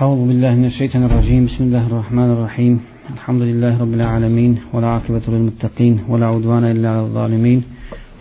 [0.00, 1.46] أعوذ بالله من الشيطان الرجيم.
[1.46, 2.80] بسم الله الرحمن الرحيم.
[3.14, 7.62] الحمد لله رب العالمين والعاقبة للمتقين ولا عدوان إلا على الظالمين.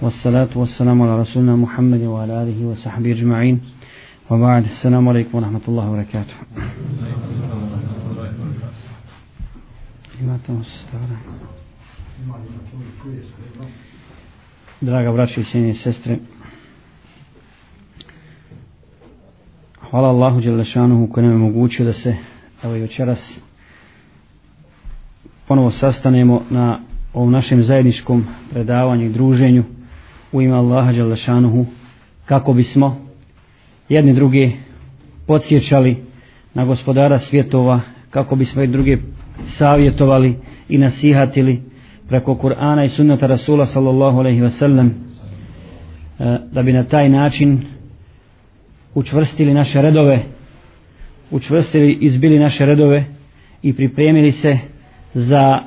[0.01, 3.61] والصلاة والسلام على رسولنا محمد وعلى آله وصحبه أجمعين.
[4.29, 6.35] وبعد السلام عليكم ورحمة الله وبركاته.
[14.81, 16.19] Draga braćo i sestre,
[19.91, 22.15] hvala Allahu Đelešanuhu koji nam je mogućio da se
[22.63, 23.39] evo i večeras
[25.47, 26.79] ponovo sastanemo na
[27.13, 29.63] ovom našem zajedničkom predavanju i druženju
[30.31, 31.65] u ime Allaha Đelešanuhu
[32.25, 33.05] kako bismo
[33.89, 34.51] jedni druge
[35.27, 35.97] podsjećali
[36.53, 38.97] na gospodara svjetova kako bismo i druge
[39.43, 40.37] savjetovali
[40.69, 41.61] i nasihatili
[42.07, 44.89] preko Kur'ana i sunnata Rasula sallallahu alaihi wasallam
[46.19, 47.61] eh, da bi na taj način
[48.95, 50.19] učvrstili naše redove
[51.31, 53.05] učvrstili izbili naše redove
[53.61, 54.57] i pripremili se
[55.13, 55.59] za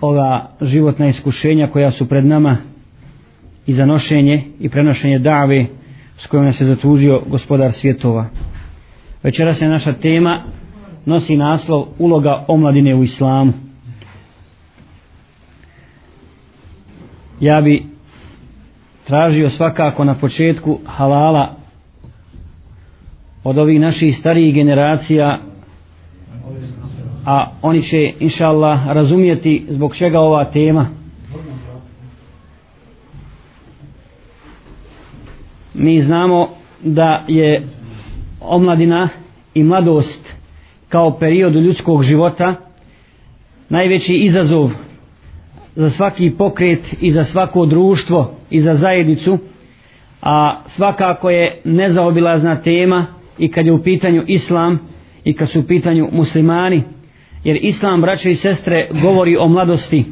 [0.00, 2.56] ova životna iskušenja koja su pred nama
[3.66, 5.66] i za nošenje i prenošenje dave
[6.16, 8.26] s kojom nas je zatužio gospodar svjetova.
[9.22, 10.44] Večeras je naša tema
[11.06, 13.52] nosi naslov uloga omladine u islamu.
[17.40, 17.84] Ja bi
[19.06, 21.59] tražio svakako na početku halala
[23.44, 25.40] od ovih naših starijih generacija
[27.26, 30.88] a oni će inša Allah razumijeti zbog čega ova tema.
[35.74, 36.48] Mi znamo
[36.82, 37.66] da je
[38.40, 39.08] omladina
[39.54, 40.34] i mladost
[40.88, 42.54] kao period ljudskog života
[43.68, 44.70] najveći izazov
[45.74, 49.38] za svaki pokret i za svako društvo i za zajednicu
[50.22, 54.78] a svakako je nezaobilazna tema i kad je u pitanju islam
[55.24, 56.82] i kad su u pitanju muslimani
[57.44, 60.04] jer islam braće i sestre govori o mladosti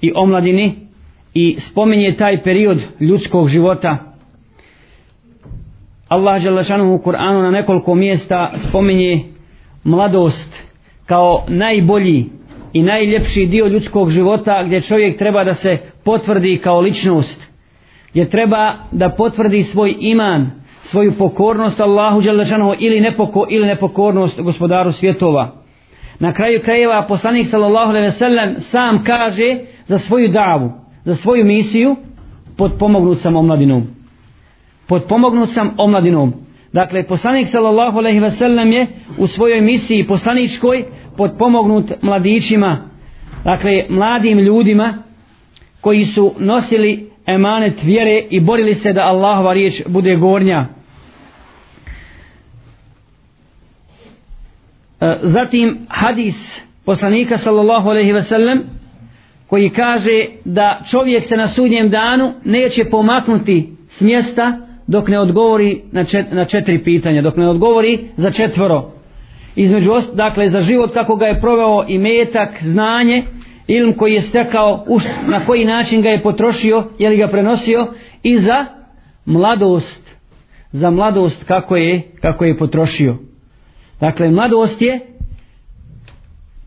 [0.00, 0.72] i o mladini
[1.34, 3.98] i spominje taj period ljudskog života.
[6.08, 9.20] Allah Đalešanuhu u Kur'anu na nekoliko mjesta spominje
[9.84, 10.70] mladost
[11.06, 12.24] kao najbolji
[12.72, 17.50] i najljepši dio ljudskog života gdje čovjek treba da se potvrdi kao ličnost
[18.10, 20.59] gdje treba da potvrdi svoj iman
[20.90, 25.52] svoju pokornost Allahu Đalešanuhu ili, nepoko, ili nepokornost gospodaru svjetova.
[26.18, 30.72] Na kraju krajeva poslanik sallallahu alejhi ve sellem sam kaže za svoju davu
[31.04, 31.96] za svoju misiju
[32.56, 33.86] potpomognut sam omladinom.
[34.88, 36.32] Potpomognut sam omladinom.
[36.72, 38.86] Dakle poslanik sallallahu alejhi ve sellem je
[39.18, 40.84] u svojoj misiji poslaničkoj
[41.16, 42.76] potpomognut mladićima
[43.44, 44.94] dakle mladim ljudima
[45.80, 50.79] koji su nosili emanet vjere i borili se da Allahova riječ bude gornja.
[55.00, 58.62] E, zatim hadis poslanika sallallahu alejhi ve sellem
[59.46, 65.82] koji kaže da čovjek se na sudnjem danu neće pomaknuti s mjesta dok ne odgovori
[65.92, 68.92] na, čet, na četiri pitanja, dok ne odgovori za četvoro.
[69.56, 73.24] Između ost, dakle, za život kako ga je proveo i metak, znanje,
[73.66, 77.86] ilm koji je stekao, uš, na koji način ga je potrošio, je li ga prenosio,
[78.22, 78.66] i za
[79.24, 80.16] mladost,
[80.72, 83.29] za mladost kako je, kako je potrošio.
[84.00, 85.00] Dakle, mladost je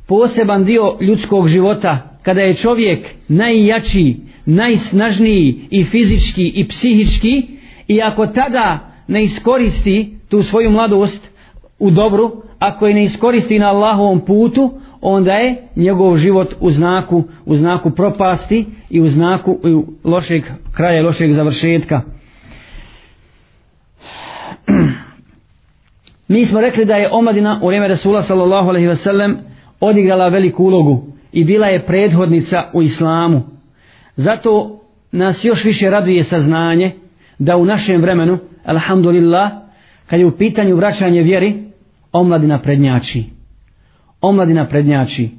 [0.08, 7.48] poseban dio ljudskog života kada je čovjek najjačiji, najsnažniji i fizički i psihički
[7.88, 11.34] i ako tada ne iskoristi tu svoju mladost
[11.80, 17.24] u dobru, ako je ne iskoristi na Allahovom putu, onda je njegov život u znaku,
[17.46, 19.60] u znaku propasti i u znaku
[20.04, 20.44] lošeg
[20.76, 22.02] kraja, lošeg završetka.
[26.34, 29.38] Mi smo rekli da je omladina u vrijeme Rasula sallallahu alaihi ve sellem
[29.80, 33.42] odigrala veliku ulogu i bila je prethodnica u islamu.
[34.16, 34.80] Zato
[35.12, 36.92] nas još više raduje saznanje
[37.40, 39.52] da u našem vremenu, alhamdulillah,
[40.08, 41.56] kad je u pitanju vraćanje vjeri,
[42.12, 43.24] omladina prednjači.
[44.22, 45.30] Omladina prednjači.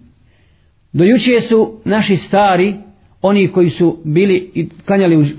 [0.92, 2.74] Do juče su naši stari,
[3.22, 5.34] oni koji su bili i klanjali,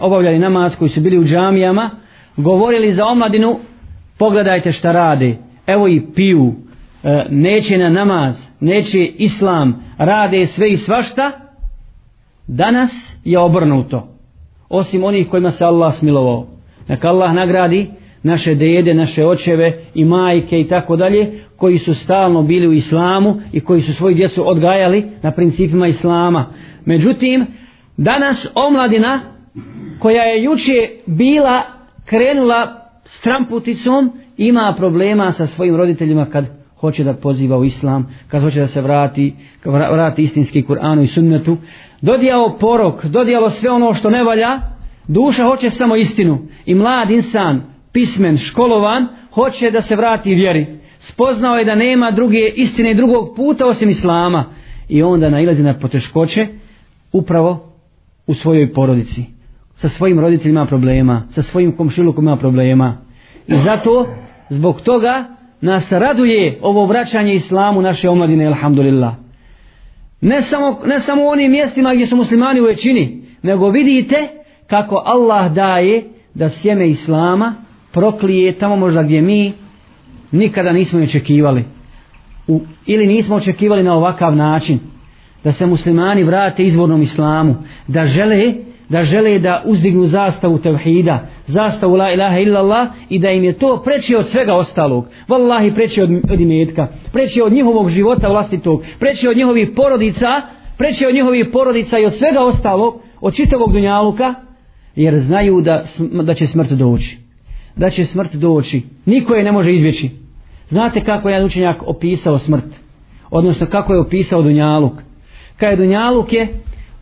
[0.00, 1.90] obavljali namaz, koji su bili u džamijama,
[2.36, 3.58] govorili za omladinu
[4.18, 5.36] pogledajte šta rade.
[5.66, 6.54] Evo i piju.
[7.04, 9.84] E, neće na namaz neće islam.
[9.98, 11.32] Rade sve i svašta.
[12.46, 14.08] Danas je obrnuto.
[14.68, 16.46] Osim onih kojima se Allah smilovao.
[16.88, 17.90] Neka Allah nagradi
[18.22, 23.40] naše dede, naše očeve i majke i tako dalje koji su stalno bili u islamu
[23.52, 26.46] i koji su svoju djecu odgajali na principima islama.
[26.84, 27.46] Međutim
[27.96, 29.20] danas omladina
[29.98, 31.62] koja je juče bila
[32.04, 36.44] krenula stramputicom ima problema sa svojim roditeljima kad
[36.80, 39.34] hoće da poziva u islam, kad hoće da se vrati,
[39.64, 41.56] vrati istinski Kur'anu i sunnetu,
[42.00, 44.60] dodijao porok, dodijalo sve ono što ne valja,
[45.08, 47.62] duša hoće samo istinu i mlad insan,
[47.92, 50.66] pismen, školovan, hoće da se vrati vjeri.
[50.98, 54.44] Spoznao je da nema druge istine i drugog puta osim islama
[54.88, 56.46] i onda nailazi na poteškoće
[57.12, 57.72] upravo
[58.26, 59.33] u svojoj porodici.
[59.84, 62.96] Sa svojim roditeljima problema, sa svojim komšilukom ima problema.
[63.46, 64.06] I zato,
[64.48, 65.24] zbog toga,
[65.60, 69.14] nas raduje ovo vraćanje islamu naše omladine, alhamdulillah.
[70.20, 74.28] Ne samo, ne samo u onim mjestima gdje su muslimani u većini, nego vidite
[74.66, 76.02] kako Allah daje
[76.34, 77.54] da sjeme islama
[77.92, 79.52] proklije tamo možda gdje mi
[80.32, 81.64] nikada nismo očekivali.
[82.48, 84.78] U, ili nismo očekivali na ovakav način
[85.44, 87.54] da se muslimani vrate izvornom islamu,
[87.88, 88.54] da žele
[88.88, 93.82] da žele da uzdignu zastavu tevhida, zastavu la ilaha illallah i da im je to
[93.84, 95.06] preći od svega ostalog.
[95.28, 100.26] Wallahi preći od, od imetka, preći od njihovog života vlastitog, preći od njihovih porodica,
[100.78, 104.34] preći od njihovih porodica i od svega ostalog, od čitavog dunjaluka,
[104.96, 105.84] jer znaju da,
[106.22, 107.18] da će smrt doći.
[107.76, 108.82] Da će smrt doći.
[109.06, 110.10] Niko je ne može izbjeći.
[110.68, 112.64] Znate kako je jedan učenjak opisao smrt?
[113.30, 114.92] Odnosno kako je opisao dunjaluk?
[115.56, 116.48] Kaj je dunjaluk je,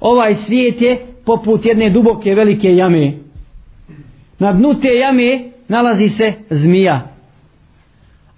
[0.01, 3.13] ovaj svijet je poput jedne duboke velike jame.
[4.39, 7.01] Na dnu te jame nalazi se zmija.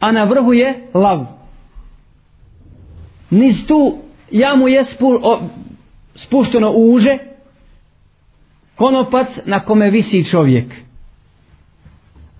[0.00, 1.26] A na vrhu je lav.
[3.30, 3.98] Niz tu
[4.30, 5.40] jamu je spu, o,
[6.14, 7.18] spušteno uže
[8.74, 10.66] konopac na kome visi čovjek.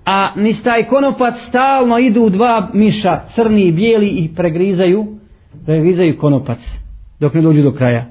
[0.05, 5.07] A niz taj konopac stalno idu dva miša, crni i bijeli i pregrizaju,
[5.67, 6.59] pregrizaju konopac
[7.21, 8.07] dok ne dođu do kraja.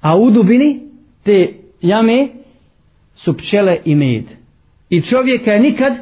[0.00, 0.85] A u dubini
[1.26, 2.28] te jame
[3.14, 4.24] su pčele i med.
[4.90, 5.92] I čovjeka je nikad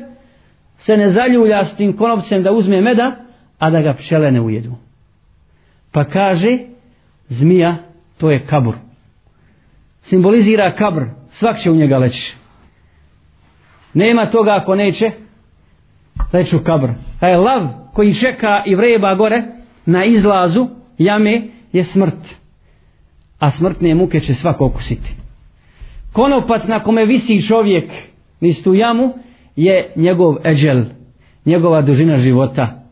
[0.76, 3.16] se ne zaljulja s tim konopcem da uzme meda,
[3.58, 4.72] a da ga pčele ne ujedu.
[5.92, 6.58] Pa kaže,
[7.28, 7.76] zmija,
[8.18, 8.74] to je kabur.
[10.00, 12.36] Simbolizira kabr, svak će u njega leći.
[13.94, 15.10] Nema toga ako neće,
[16.32, 16.88] leću kabr.
[17.20, 19.42] A je lav koji čeka i vreba gore
[19.86, 20.68] na izlazu
[20.98, 21.42] jame
[21.72, 22.44] je smrt
[23.38, 25.14] a smrtne muke će svako okusiti.
[26.12, 27.90] Konopac na kome visi čovjek
[28.40, 29.14] niz tu jamu
[29.56, 30.84] je njegov eđel,
[31.44, 32.84] njegova dužina života.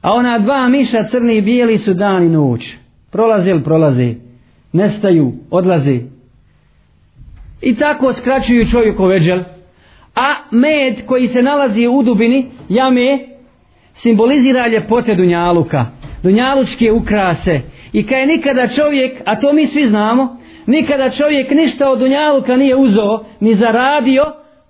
[0.00, 2.76] A ona dva miša crni i bijeli su dan i noć.
[3.10, 4.14] Prolaze ili prolaze,
[4.72, 6.00] nestaju, odlaze.
[7.62, 9.42] I tako skraćuju čovjekov eđel.
[10.14, 13.18] A med koji se nalazi u dubini jame
[13.94, 15.86] simbolizira ljepote Dunjaluka.
[16.22, 17.60] Dunjalučke ukrase,
[17.94, 20.36] I kaj nikada čovjek, a to mi svi znamo,
[20.66, 24.24] nikada čovjek ništa od dunjaluka nije uzeo, ni zaradio,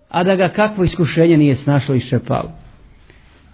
[0.08, 2.50] a da ga kakvo iskušenje nije snašlo i šepalo.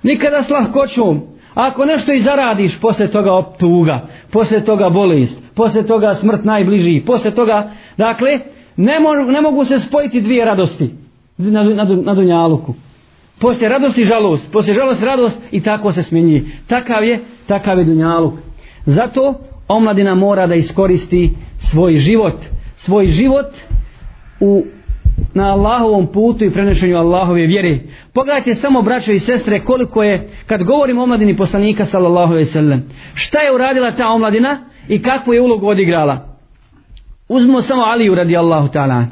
[0.02, 1.20] Nikada s lahkoćom,
[1.55, 4.00] ako nešto i zaradiš, posle toga optuga,
[4.32, 8.38] posle toga bolest, posle toga smrt najbliži, posle toga, dakle,
[8.76, 10.90] ne, mo, ne mogu se spojiti dvije radosti
[11.38, 12.75] na, na, na dunjaluku.
[13.40, 16.43] Poslije radosti žalost, poslije žalost radost i tako se smenji.
[16.69, 18.34] Takav je, takav je dunjaluk.
[18.87, 19.34] Zato
[19.70, 22.34] omladina mora da iskoristi svoj život,
[22.76, 23.46] svoj život
[24.40, 24.64] u
[25.34, 27.78] na Allahovom putu i prenešenju Allahove vjere.
[28.14, 32.52] Pogledajte samo braćo i sestre koliko je, kad govorim o omladini poslanika sallallahu alejhi ve
[32.52, 32.82] sellem.
[33.14, 34.58] šta je uradila ta omladina
[34.89, 36.36] i kakvu je ulogu odigrala.
[37.29, 39.05] Uzmimo samo Aliju radijallahu ta'ala.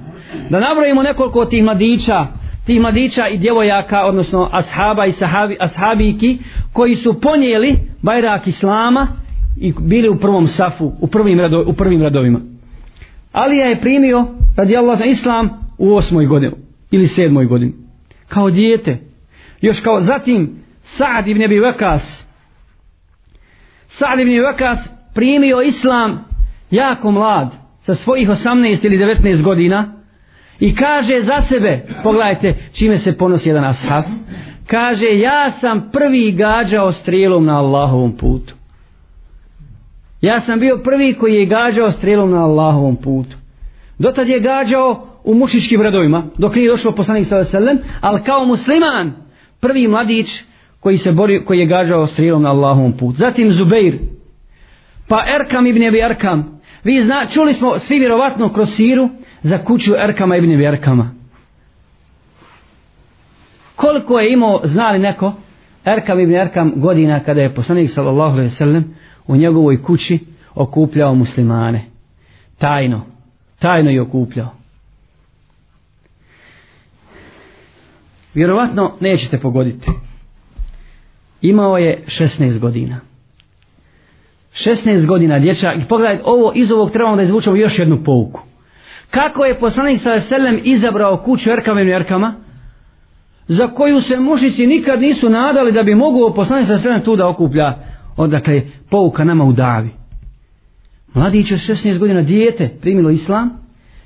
[0.51, 2.27] Da nabrojimo nekoliko tih mladića,
[2.67, 6.39] tih mladića i djevojaka, odnosno ashaba i sahabi, ashabiki,
[6.73, 9.07] koji su ponijeli bajrak Islama
[9.61, 12.41] i bili u prvom safu, u prvim, rado, u prvim radovima.
[13.33, 15.49] Alija je primio radi Allah islam
[15.79, 16.53] u osmoj godini
[16.91, 17.73] ili sedmoj godini.
[18.29, 18.99] Kao dijete.
[19.61, 22.27] Još kao zatim Sa'd ibn Abi Vakas
[23.87, 26.25] Sa'd ibn Vakas primio islam
[26.71, 29.93] jako mlad sa svojih 18 ili 19 godina
[30.61, 34.05] i kaže za sebe pogledajte čime se ponosi jedan ashab
[34.67, 38.58] kaže ja sam prvi gađao strijelom na Allahovom putu
[40.21, 43.37] Ja sam bio prvi koji je gađao strelom na Allahovom putu.
[43.99, 49.13] Dotad je gađao u mušičkim redovima, dok nije došao poslanik sa veselem, ali kao musliman,
[49.61, 50.45] prvi mladić
[50.81, 53.17] koji se bori, koji je gađao strelom na Allahovom putu.
[53.17, 53.99] Zatim Zubeir,
[55.09, 56.61] pa Erkam ibn Abi Erkam.
[56.85, 59.09] Vi zna, čuli smo svi vjerovatno kroz siru
[59.43, 61.11] za kuću Erkama ibn Abi Erkama.
[63.77, 65.33] Koliko je imao, znali neko,
[65.85, 68.98] Erkam ibn Erkam godina kada je poslanik sallallahu alaihi sallam
[69.29, 70.19] u njegovoj kući
[70.55, 71.85] okupljao muslimane.
[72.59, 73.07] Tajno.
[73.59, 74.59] Tajno je okupljao.
[78.39, 79.87] vjerovatno nećete pogoditi.
[81.41, 83.01] Imao je 16 godina.
[84.53, 88.41] 16 godina dječak i pogledajte ovo iz ovog trebamo da izvučemo još jednu pouku.
[89.11, 92.35] Kako je poslanik sa selem izabrao kuću Erkama i Erkama
[93.47, 97.29] za koju se mušici nikad nisu nadali da bi mogu poslanik sa selem tu da
[97.29, 97.79] okuplja
[98.19, 99.91] odakle pouka nama u davi.
[101.15, 103.51] Mladić od 16 godina dijete primilo islam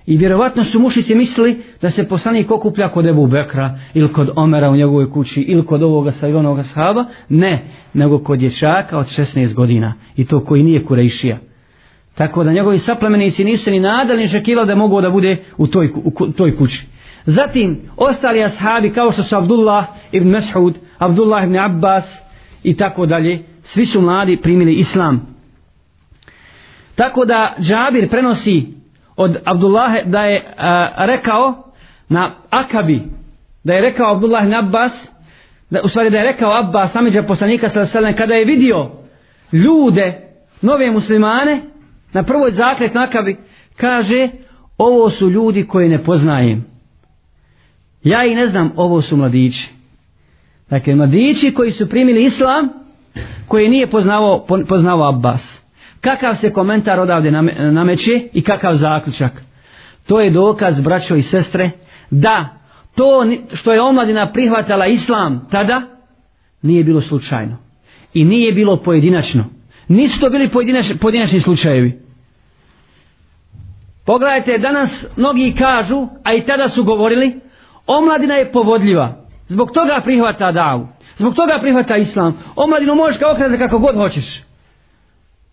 [0.06, 4.70] i vjerovatno su mušici mislili da se poslanik okuplja kod Ebu Bekra ili kod Omera
[4.70, 7.04] u njegovoj kući ili kod ovoga sa onoga sahaba.
[7.28, 7.64] Ne,
[7.94, 11.38] nego kod dječaka od 16 godina i to koji nije kurejšija.
[12.14, 15.92] Tako da njegovi saplemenici nisu ni nadali ni šekivali da mogu da bude u toj,
[16.04, 16.86] u toj kući.
[17.24, 22.22] Zatim, ostali ashabi kao što su Abdullah ibn Mes'ud, Abdullah ibn Abbas
[22.62, 25.36] i tako dalje, svi su mladi primili islam.
[26.94, 28.66] Tako da Džabir prenosi
[29.16, 31.72] od Abdullahe da je a, rekao
[32.08, 33.02] na Akabi,
[33.64, 35.08] da je rekao Abdullah ibn Abbas,
[35.70, 38.90] da, u stvari da je rekao Abbas, samiđa poslanika sallallahu kada je vidio
[39.52, 40.12] ljude,
[40.62, 41.60] nove muslimane,
[42.12, 43.36] na prvoj zaklet na Akabi,
[43.76, 44.28] kaže,
[44.78, 46.64] ovo su ljudi koje ne poznajem.
[48.04, 49.70] Ja i ne znam, ovo su mladići.
[50.70, 52.81] Dakle, mladići koji su primili islam,
[53.48, 55.62] koji nije poznavao, poznavao Abbas.
[56.00, 57.30] Kakav se komentar odavde
[57.72, 59.42] nameće i kakav zaključak?
[60.06, 61.70] To je dokaz, braćo i sestre,
[62.10, 62.48] da
[62.96, 65.82] to što je omladina prihvatala islam tada,
[66.62, 67.56] nije bilo slučajno.
[68.14, 69.44] I nije bilo pojedinačno.
[69.88, 72.02] Nisu to bili pojedinačni, pojedinačni slučajevi.
[74.06, 77.40] Pogledajte, danas mnogi kažu, a i tada su govorili,
[77.86, 79.14] omladina je povodljiva.
[79.46, 80.88] Zbog toga prihvata davu.
[81.16, 82.38] Zbog toga prihvata islam.
[82.56, 84.42] Omladinu možeš kao okretati kako god hoćeš.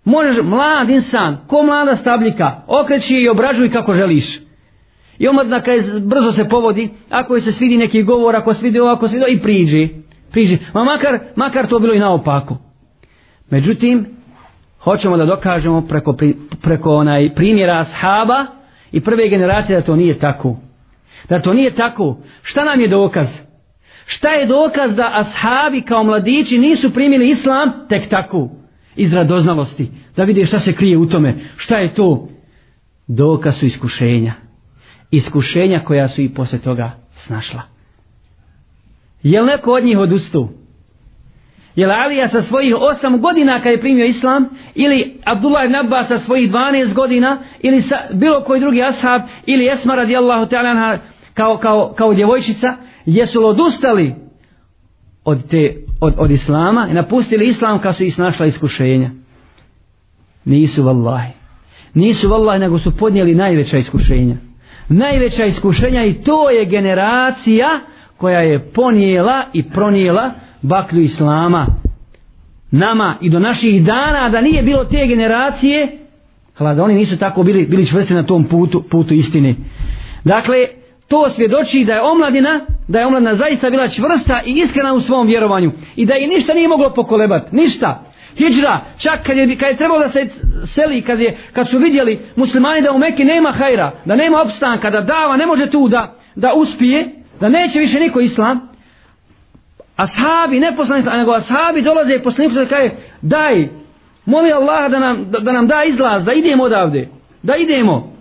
[0.03, 4.39] Možeš mlad insan, ko mlada stabljika, okreći i obražuj kako želiš.
[5.17, 8.79] I omladina kada brzo se povodi, ako je se svidi neki govor, ako se vidi
[8.79, 9.89] ovo, ako se vidi i priđi.
[10.31, 10.57] priđi.
[10.73, 12.57] Ma makar, makar to bilo i naopako.
[13.49, 14.05] Međutim,
[14.79, 16.15] hoćemo da dokažemo preko,
[16.61, 18.45] preko onaj primjera ashaba
[18.91, 20.57] i prve generacije da to nije tako.
[21.29, 22.17] Da to nije tako.
[22.41, 23.48] Šta nam je dokaz?
[24.11, 28.49] Šta je dokaz da ashabi kao mladići nisu primili islam tek tako?
[28.95, 29.91] Iz radoznalosti.
[30.15, 31.37] Da vide šta se krije u tome.
[31.57, 32.27] Šta je to?
[33.07, 34.33] Dokaz su iskušenja.
[35.11, 37.61] Iskušenja koja su i posle toga snašla.
[39.23, 40.49] Jel neko od njih odustu?
[41.75, 44.49] Jel Alija sa svojih 8 godina kad je primio islam?
[44.75, 47.37] Ili Abdullah ibn Abbas sa svojih 12 godina?
[47.59, 49.21] Ili sa bilo koji drugi ashab?
[49.45, 50.97] Ili Esma radijallahu ta'ala
[51.33, 52.88] kao, kao, kao djevojčica?
[53.05, 54.15] Jesu li odustali
[55.23, 59.09] od, te, od, od islama i napustili islam kad su ih snašla iskušenja?
[60.45, 61.31] Nisu vallahi.
[61.93, 64.35] Nisu vallahi nego su podnijeli najveća iskušenja.
[64.89, 67.79] Najveća iskušenja i to je generacija
[68.17, 71.67] koja je ponijela i pronijela baklju islama
[72.71, 75.97] nama i do naših dana da nije bilo te generacije
[76.53, 79.55] hala da oni nisu tako bili, bili čvrsti na tom putu, putu istine
[80.23, 80.55] dakle
[81.09, 85.27] to svjedoči da je omladina da je omladina zaista bila čvrsta i iskrena u svom
[85.27, 89.77] vjerovanju i da je ništa nije moglo pokolebat ništa Hidžra, čak kad je, kad je
[89.77, 90.27] trebalo da se
[90.65, 94.89] seli, kad, je, kad su vidjeli muslimani da u Mekke nema hajra, da nema opstanka,
[94.89, 98.69] da dava ne može tu da, da uspije, da neće više niko islam,
[99.95, 102.89] ashabi, ne poslanici, nego ashabi dolaze i poslanici da kaže,
[103.21, 103.69] daj,
[104.25, 107.09] moli Allah da nam, da, da nam da izlaz, da idemo odavde,
[107.43, 108.18] da idemo.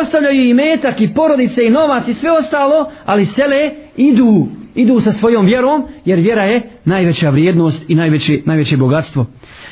[0.00, 5.12] Ostavljaju i metak i porodice i novac i sve ostalo, ali sele idu, idu sa
[5.12, 9.26] svojom vjerom, jer vjera je najveća vrijednost i najveće, najveće bogatstvo.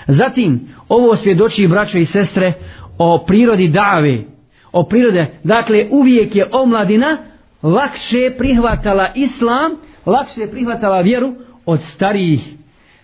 [0.07, 2.53] Zatim, ovo svjedoči braćo i sestre
[2.99, 4.23] o prirodi dave,
[4.73, 7.19] o prirode, dakle uvijek je omladina
[7.63, 9.73] lakše prihvatala islam,
[10.07, 11.35] lakše prihvatala vjeru
[11.67, 12.41] od starijih.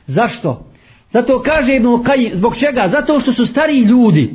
[0.07, 0.67] Zašto?
[1.11, 2.89] Zato kaže Ibn Kajim, zbog čega?
[2.89, 4.35] Zato što su stariji ljudi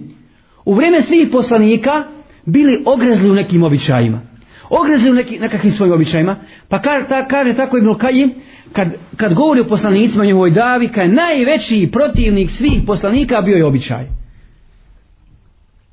[0.65, 2.03] u vrijeme svih poslanika
[2.45, 4.21] bili ogrezli u nekim običajima.
[4.69, 6.35] Ogrezli u neki, nekakvim svojim običajima.
[6.69, 8.33] Pa kaže, ta, kaže tako Ibn Kajim,
[8.73, 13.65] kad, kad govori o poslanicima njegovoj davi, kad je najveći protivnik svih poslanika bio je
[13.65, 14.05] običaj.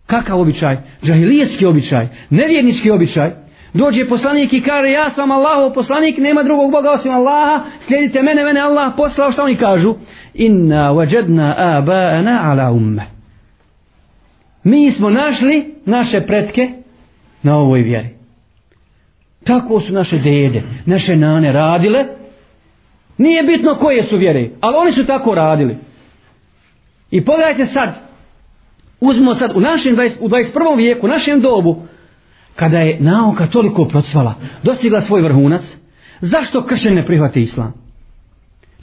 [0.07, 0.77] Kakav običaj?
[1.03, 3.31] Džahilijetski običaj, nevjernički običaj.
[3.75, 8.45] Dođe poslanik i kaže ja sam Allahov poslanik, nema drugog Boga osim Allaha, slijedite mene,
[8.45, 9.95] mene Allah poslao, što oni kažu?
[10.35, 13.18] Inna wajadna abana ala ummeh
[14.69, 16.73] Mi smo našli naše pretke
[17.43, 18.09] na ovoj vjeri.
[19.45, 22.05] Tako su naše dede, naše nane radile.
[23.19, 25.77] Nije bitno koje su vjere, ali oni su tako radili.
[27.11, 27.95] I pogledajte sad,
[29.01, 30.77] uzmo sad u našem 20, u 21.
[30.77, 31.83] vijeku, u našem dobu,
[32.57, 35.77] kada je nauka toliko procvala, dostigla svoj vrhunac,
[36.21, 37.73] Zašto kršćani ne prihvate islam?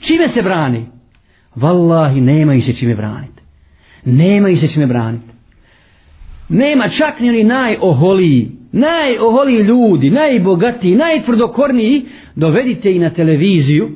[0.00, 0.86] Čime se brani?
[1.56, 3.42] Wallahi, nema ih se čime braniti.
[4.04, 5.35] Nema ih se čime braniti.
[6.48, 12.02] Nema čak ni oni najoholiji, najoholiji ljudi, najbogatiji, najtvrdokorniji,
[12.34, 13.88] dovedite i na televiziju,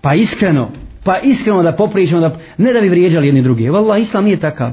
[0.00, 0.70] pa iskreno,
[1.04, 3.68] pa iskreno da popričamo, da, ne da bi vrijeđali jedni drugi.
[3.68, 4.72] Valla, islam nije takav.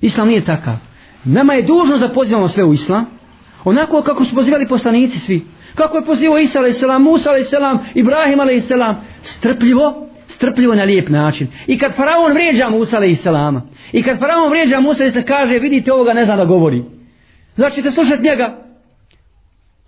[0.00, 0.74] Islam nije takav.
[1.24, 3.06] Nama je dužno da pozivamo sve u islam,
[3.64, 5.42] onako kako su pozivali poslanici svi.
[5.74, 7.52] Kako je pozivao Isa a.s., Musa a.s.,
[7.94, 8.72] Ibrahim a.s.,
[9.22, 11.46] strpljivo, strpljivo na lijep način.
[11.66, 13.26] I kad faraon vrijeđa Musa a.s.
[13.92, 15.16] I kad faraon vrijeđa Musa a.s.
[15.26, 16.84] kaže, vidite ovoga ne zna da govori.
[17.54, 18.58] Znači ćete slušat njega.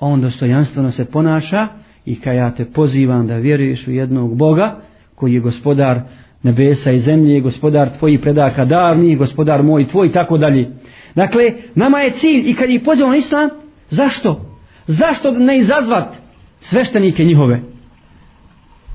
[0.00, 1.68] On dostojanstveno se ponaša
[2.04, 4.80] i kad ja te pozivam da vjeruješ u jednog Boga
[5.14, 6.00] koji je gospodar
[6.42, 10.70] nebesa i zemlje, gospodar tvoji predaka davni, gospodar moj tvoj i tako dalje.
[11.14, 13.50] Dakle, nama je cilj i kad ih pozivamo na islam,
[13.90, 14.40] zašto?
[14.86, 16.14] Zašto ne izazvat
[16.60, 17.60] sveštenike njihove?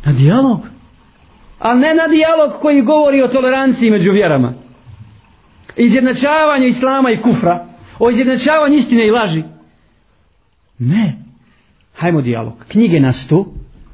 [0.05, 0.59] Na dijalog.
[1.59, 4.53] A ne na dijalog koji govori o toleranciji među vjerama.
[5.75, 7.65] Izjednačavanju islama i kufra.
[7.99, 9.43] O izjednačavanju istine i laži.
[10.79, 11.15] Ne.
[11.95, 12.65] Hajmo dijalog.
[12.67, 13.53] Knjige nas tu.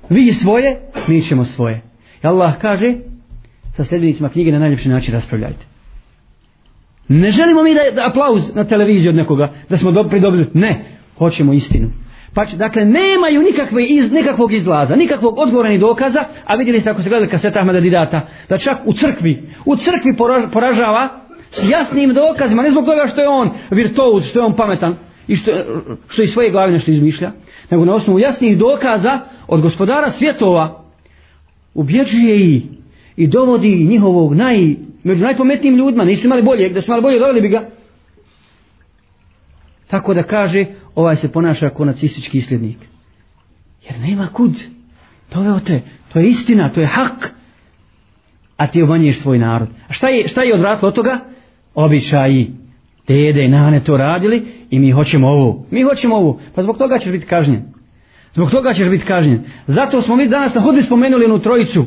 [0.09, 1.81] Vi svoje, mi ćemo svoje.
[2.23, 2.93] I Allah kaže
[3.71, 5.65] sa sljedbenicima knjige na najljepši način raspravljajte.
[7.07, 10.49] Ne želimo mi da, da aplauz na televiziji od nekoga, da smo do, pridobili.
[10.53, 10.85] Ne,
[11.17, 11.89] hoćemo istinu.
[12.35, 16.89] Pa će, dakle, nemaju nikakve iz, nikakvog izlaza, nikakvog odgovora ni dokaza, a vidjeli ste
[16.89, 21.09] ako se gledali kaseta Ahmeda Didata, da čak u crkvi, u crkvi poraž, poražava
[21.51, 24.95] s jasnim dokazima, ne zbog toga što je on virtuoz, što je on pametan,
[25.27, 25.51] i što,
[26.07, 27.31] što iz svoje glave nešto izmišlja,
[27.71, 30.83] nego na osnovu jasnih dokaza od gospodara svjetova
[31.73, 32.61] ubjeđuje i
[33.15, 37.41] i dovodi njihovog naj, među najpometnijim ljudima, nisu imali bolje, da su imali bolje, doveli
[37.41, 37.61] bi ga.
[39.87, 40.65] Tako da kaže,
[40.95, 42.77] ovaj se ponaša kao nacistički isljednik.
[43.85, 44.63] Jer nema kud.
[45.33, 45.81] Doveo te,
[46.13, 47.31] to je istina, to je hak.
[48.57, 49.69] A ti obanješ svoj narod.
[49.89, 51.19] A šta je, šta je odvratilo od toga?
[51.75, 52.51] Običaji.
[53.07, 55.65] Dede i nane to radili i mi hoćemo ovo.
[55.71, 56.39] Mi hoćemo ovo.
[56.55, 57.63] Pa zbog toga ćeš biti kažnjen.
[58.33, 59.43] Zbog toga ćeš biti kažnjen.
[59.67, 61.85] Zato smo mi danas na hudbi spomenuli jednu trojicu.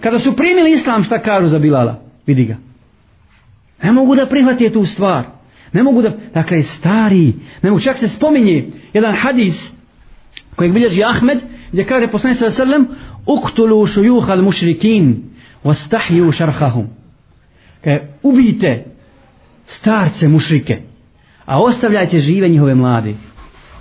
[0.00, 2.02] Kada su primili islam šta kažu za Bilala?
[2.26, 2.56] Vidi ga.
[3.82, 5.37] Ne mogu da prihvatije tu stvar.
[5.72, 9.74] Ne mogu da, dakle, stari, ne mogu, čak se spominje jedan hadis
[10.56, 11.38] kojeg bilježi Ahmed,
[11.72, 12.86] gdje kaže poslani ve sallam,
[13.26, 15.22] uktulu šujuha al mušrikin,
[15.64, 16.86] ostahju šarhahum.
[17.84, 18.84] Kaže, ubijte
[19.66, 20.78] starce mušrike,
[21.44, 23.14] a ostavljajte žive njihove mlade.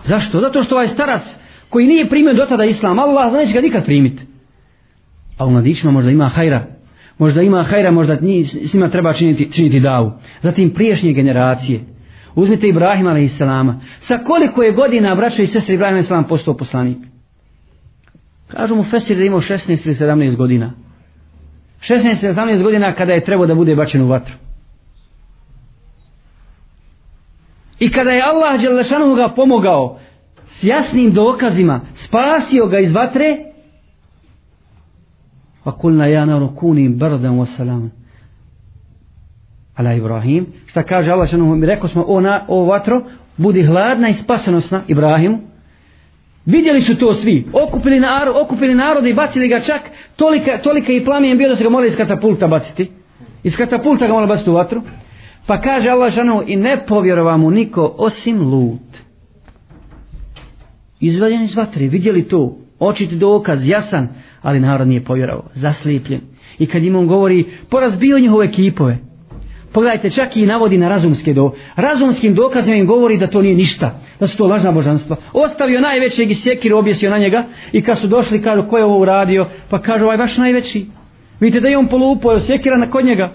[0.04, 0.40] Zašto?
[0.40, 1.24] Zato što ovaj starac
[1.70, 4.24] koji nije primio do tada islam, Allah neće ga nikad primiti.
[5.38, 6.66] A u mladićima možda ima hajra,
[7.18, 8.18] možda ima hajra, možda
[8.64, 10.12] s njima treba činiti, činiti davu.
[10.42, 11.82] Zatim priješnje generacije.
[12.36, 13.42] Uzmite Ibrahima a.s.
[14.00, 16.30] Sa koliko je godina braća i sestri Ibrahima a.s.
[16.30, 16.98] postao poslanik?
[18.48, 20.74] Kažu mu Fesir da imao 16 ili 17 godina.
[21.80, 24.36] 16 ili 17 godina kada je trebao da bude bačen u vatru.
[27.80, 30.00] I kada je Allah Đelešanu ga pomogao
[30.46, 33.38] s jasnim dokazima, spasio ga iz vatre,
[35.68, 37.92] pa kulna ja naru kuni brdan wa salam.
[39.76, 43.02] Ala Ibrahim šta kaže Allah šanu mi rekao smo o, na, o vatro
[43.38, 45.40] budi hladna i spasonosna Ibrahimu.
[46.46, 49.82] Vidjeli su to svi okupili, narod, okupili narode i bacili ga čak
[50.16, 52.92] tolika, tolika i plamijen bio da se ga morali iz katapulta baciti.
[53.44, 54.82] Iz katapulta ga morali baciti u vatru.
[55.48, 58.98] Pa kaže Allah šanu i ne povjerova mu niko osim lut
[61.00, 64.08] izvaljen iz vatre vidjeli to očit dokaz jasan
[64.48, 66.22] ali narod nije povjerao, zaslijepljen.
[66.60, 68.98] I kad im on govori, porazbio njihove ekipove.
[69.74, 71.52] Pogledajte, čak i navodi na razumske do.
[71.76, 75.16] Razumskim dokazima im govori da to nije ništa, da su to lažna božanstva.
[75.34, 79.00] Ostavio najvećeg i sjekir objesio na njega i kad su došli, kažu, ko je ovo
[79.00, 79.48] uradio?
[79.70, 80.86] Pa kažu, ovaj vaš najveći.
[81.40, 83.34] Vidite da je on polupao, sjekira na kod njega.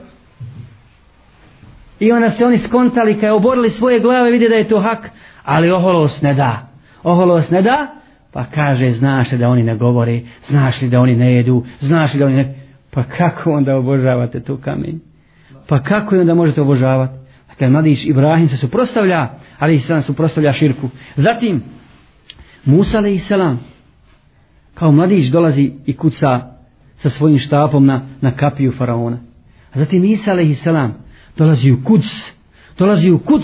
[2.00, 5.10] I onda se oni skontali, kad je oborili svoje glave, vidi da je to hak,
[5.44, 6.68] ali oholos ne da.
[7.02, 8.01] Oholos ne da,
[8.32, 12.14] Pa kaže, znaš li da oni ne govore, znaš li da oni ne jedu, znaš
[12.14, 12.54] li da oni ne...
[12.90, 15.00] Pa kako onda obožavate tu kamen?
[15.68, 17.18] Pa kako onda možete obožavati?
[17.48, 20.88] Dakle, mladić Ibrahim se suprostavlja, ali se nam suprostavlja širku.
[21.16, 21.62] Zatim,
[22.64, 23.60] Musa alaih selam,
[24.74, 26.40] kao mladić dolazi i kuca
[26.94, 29.18] sa svojim štapom na, na kapiju faraona.
[29.72, 30.94] A zatim Isa alaih selam
[31.36, 32.32] dolazi u kuc,
[32.78, 33.42] dolazi u kuc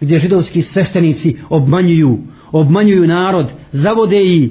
[0.00, 2.18] gdje židovski sveštenici obmanjuju
[2.52, 4.50] obmanjuju narod, zavode i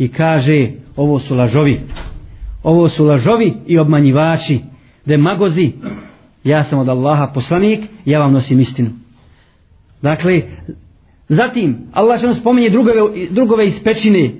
[0.00, 1.80] i kaže ovo su lažovi.
[2.62, 4.58] Ovo su lažovi i obmanjivači,
[5.04, 5.72] demagozi.
[6.44, 8.90] Ja sam od Allaha poslanik, ja vam nosim istinu.
[10.02, 10.42] Dakle,
[11.28, 12.94] zatim Allah će nam spominje drugove,
[13.30, 14.34] drugove iz pečine.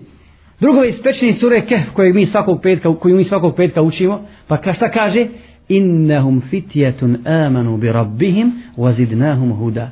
[0.61, 4.57] Drugove iz pečine sure Kehf koje mi svakog petka, koju mi svakog petka učimo, pa
[4.57, 5.27] ka šta kaže?
[5.69, 9.91] Innahum fitjetun amanu bi rabbihim wazidnahum huda.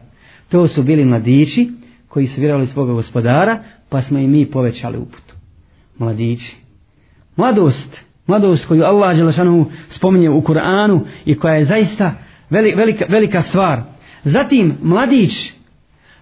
[0.48, 1.68] To su bili mladići
[2.08, 5.34] koji su vjerovali svoga gospodara, pa smo i mi povećali uputu.
[5.98, 6.56] Mladići.
[7.36, 12.14] Mladost, mladost koju Allah Đelešanu spominje u Kur'anu i koja je zaista
[12.50, 13.80] velika, velika stvar.
[14.24, 15.52] Zatim, mladić,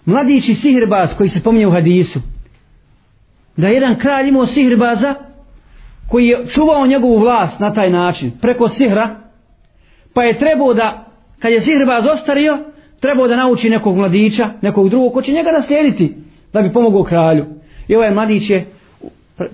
[0.04, 2.20] mladić i sihirbaz koji se spominje u hadisu,
[3.56, 5.14] da jedan kralj imao sihrbaza
[6.08, 9.16] koji je čuvao njegovu vlast na taj način, preko sihra,
[10.14, 11.06] pa je trebao da,
[11.38, 12.58] kad je sihrbaz ostario,
[13.00, 16.14] trebao da nauči nekog mladića, nekog drugog, ko će njega naslijediti,
[16.52, 17.44] da bi pomogao kralju.
[17.88, 18.66] I ovaj mladić je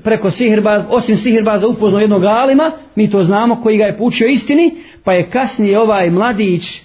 [0.05, 4.75] preko sihirbaza, osim sihirbaza upoznao jednog alima, mi to znamo, koji ga je poučio istini,
[5.05, 6.83] pa je kasnije ovaj mladić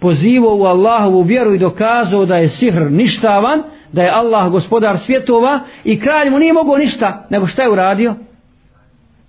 [0.00, 5.60] pozivao u Allahovu vjeru i dokazao da je sihr ništavan, da je Allah gospodar svjetova
[5.84, 8.14] i kralj mu nije mogao ništa, nego šta je uradio?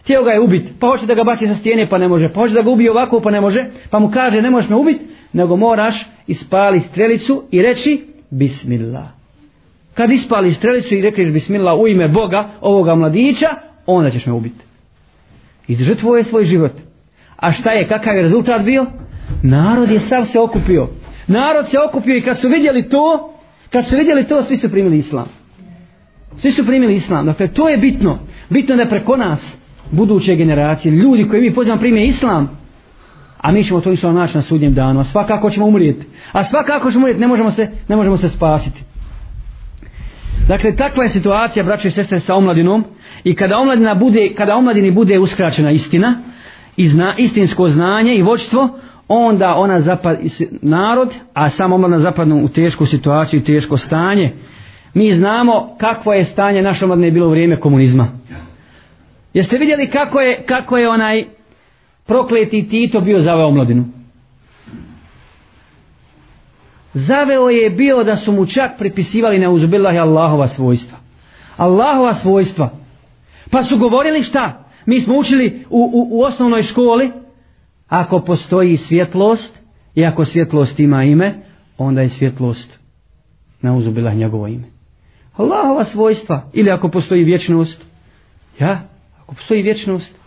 [0.01, 2.39] Htio ga je ubiti, pa hoće da ga baci sa stijene pa ne može, pa
[2.39, 5.05] hoće da ga ubije ovako pa ne može, pa mu kaže ne možeš me ubiti,
[5.37, 9.07] nego moraš ispali strelicu i reći Bismillah.
[9.93, 13.47] Kad ispali strelicu i rekliš Bismillah u ime Boga ovoga mladića,
[13.85, 14.65] onda ćeš me ubiti.
[15.67, 16.71] I žrtvo je svoj život.
[17.35, 18.85] A šta je, kakav je rezultat bio?
[19.43, 20.87] Narod je sav se okupio.
[21.27, 23.33] Narod se okupio i kad su vidjeli to,
[23.69, 25.27] kad su vidjeli to, svi su primili islam.
[26.37, 27.25] Svi su primili islam.
[27.25, 28.19] Dakle, to je bitno.
[28.49, 29.57] Bitno da preko nas,
[29.91, 32.59] buduće generacije, ljudi koji mi pozivamo primije islam,
[33.47, 36.05] a mi ćemo to islam naći na sudnjem danu, a svakako ćemo umrijeti.
[36.31, 38.83] A svakako ćemo umrijeti, ne možemo se, ne možemo se spasiti.
[40.47, 42.83] Dakle, takva je situacija, braćo i sestre, sa omladinom.
[43.23, 46.21] I kada omladina bude, kada omladini bude uskraćena istina,
[46.77, 50.17] i zna, istinsko znanje i vođstvo, onda ona zapad,
[50.61, 54.33] narod, a samo omladina zapadnu u tešku situaciju, teško stanje.
[54.93, 58.07] Mi znamo kakvo je stanje naše omladine bilo u vrijeme komunizma.
[59.33, 61.36] Jeste vidjeli kako je, kako je onaj
[62.07, 63.85] prokleti Tito bio zaveo omladinu?
[66.93, 70.97] Zaveo je bio da su mu čak pripisivali na uzubillahi Allahova svojstva.
[71.57, 72.69] Allahova svojstva.
[73.51, 74.63] Pa su govorili šta?
[74.85, 77.11] Mi smo učili u, u, u osnovnoj školi,
[77.87, 79.59] ako postoji svjetlost
[79.95, 81.35] i ako svjetlost ima ime,
[81.77, 82.79] onda je svjetlost
[83.61, 84.67] na uzubilah njegovo ime.
[85.35, 87.85] Allahova svojstva, ili ako postoji vječnost,
[88.59, 88.81] ja,
[89.21, 90.19] ako postoji vječnost,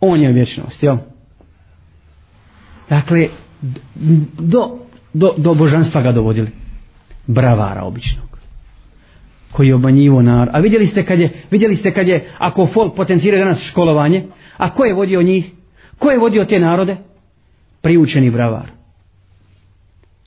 [0.00, 0.96] on je vječnost, jel?
[2.88, 3.28] Dakle,
[4.38, 4.78] do,
[5.12, 6.50] do, do božanstva ga dovodili.
[7.26, 8.38] Bravara običnog.
[9.52, 10.48] Koji je obanjivo nar.
[10.52, 14.24] A vidjeli ste kad je, vidjeli ste kad je, ako folk potencira danas školovanje,
[14.56, 15.52] a ko je vodio njih?
[15.98, 16.96] Ko je vodio te narode?
[17.80, 18.66] Priučeni bravar.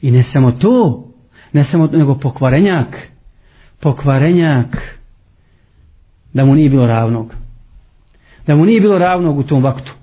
[0.02, 1.08] I ne samo to,
[1.54, 3.08] ne samo nego pokvarenjak.
[3.80, 4.98] Pokvarenjak
[6.34, 7.34] da mu nije bilo ravnog.
[8.48, 9.94] Da mu nije bilo ravnog u tom vaktu.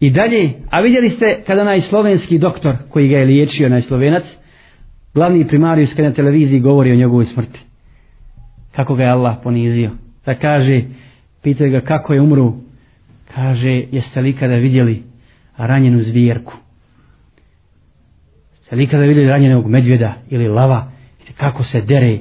[0.00, 4.36] I dalje, a vidjeli ste kada onaj slovenski doktor koji ga je liječio, onaj slovenac,
[5.14, 7.60] glavni primarijus kada na televiziji govori o njegovoj smrti.
[8.72, 9.90] Kako ga je Allah ponizio.
[10.26, 10.82] Da kaže,
[11.42, 12.54] pitaju ga kako je umru,
[13.34, 15.02] kaže, jeste li kada vidjeli
[15.56, 16.52] ranjenu zvijerku?
[18.58, 20.90] Jeste li kada vidjeli ranjenog medvjeda ili lava?
[21.36, 22.18] Kako se dere,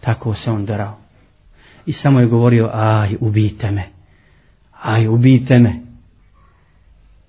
[0.00, 1.03] tako se on derao.
[1.86, 3.82] I samo je govorio, aj, ubijte me.
[4.82, 5.72] Aj, ubijte me.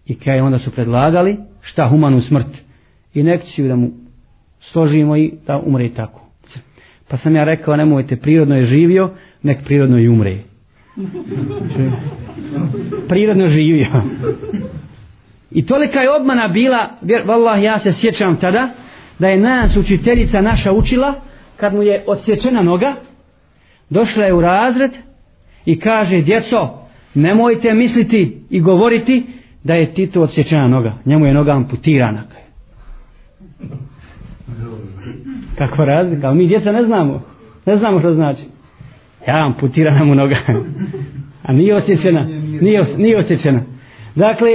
[0.06, 2.62] I kaj onda su predlagali, šta humanu smrt.
[3.14, 3.92] I nekciju da mu
[4.60, 6.22] složimo i da umre tako.
[7.08, 9.12] Pa sam ja rekao, nemojte, prirodno je živio,
[9.44, 10.38] nek prirodno i umre.
[13.10, 13.88] prirodno živio.
[15.52, 16.90] I tolika je obmana bila,
[17.26, 18.70] vallah, ja se sjećam tada,
[19.20, 21.22] da je nas učiteljica naša učila,
[21.58, 22.96] kad mu je odsječena noga,
[23.90, 24.92] došla je u razred
[25.66, 26.70] i kaže, djeco,
[27.14, 29.26] nemojte misliti i govoriti
[29.64, 30.94] da je Tito odsječena noga.
[31.06, 32.24] Njemu je noga amputirana.
[35.58, 37.22] Kakva razlika, ali mi djeca ne znamo.
[37.66, 38.44] Ne znamo što znači.
[39.28, 40.36] Ja amputirana mu noga.
[41.44, 42.24] A nije osjećena.
[42.62, 43.62] Nije, nije osjećena.
[44.16, 44.50] Dakle,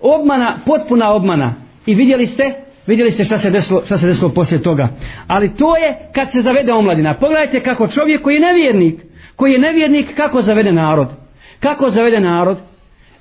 [0.00, 1.54] obmana, potpuna obmana.
[1.86, 2.54] I vidjeli ste,
[2.86, 4.88] vidjeli ste šta se desilo, šta se desilo poslije toga.
[5.26, 7.14] Ali to je kad se zavede omladina.
[7.14, 9.00] Pogledajte kako čovjek koji je nevjernik,
[9.36, 11.08] koji je nevjernik, kako zavede narod.
[11.60, 12.58] Kako zavede narod?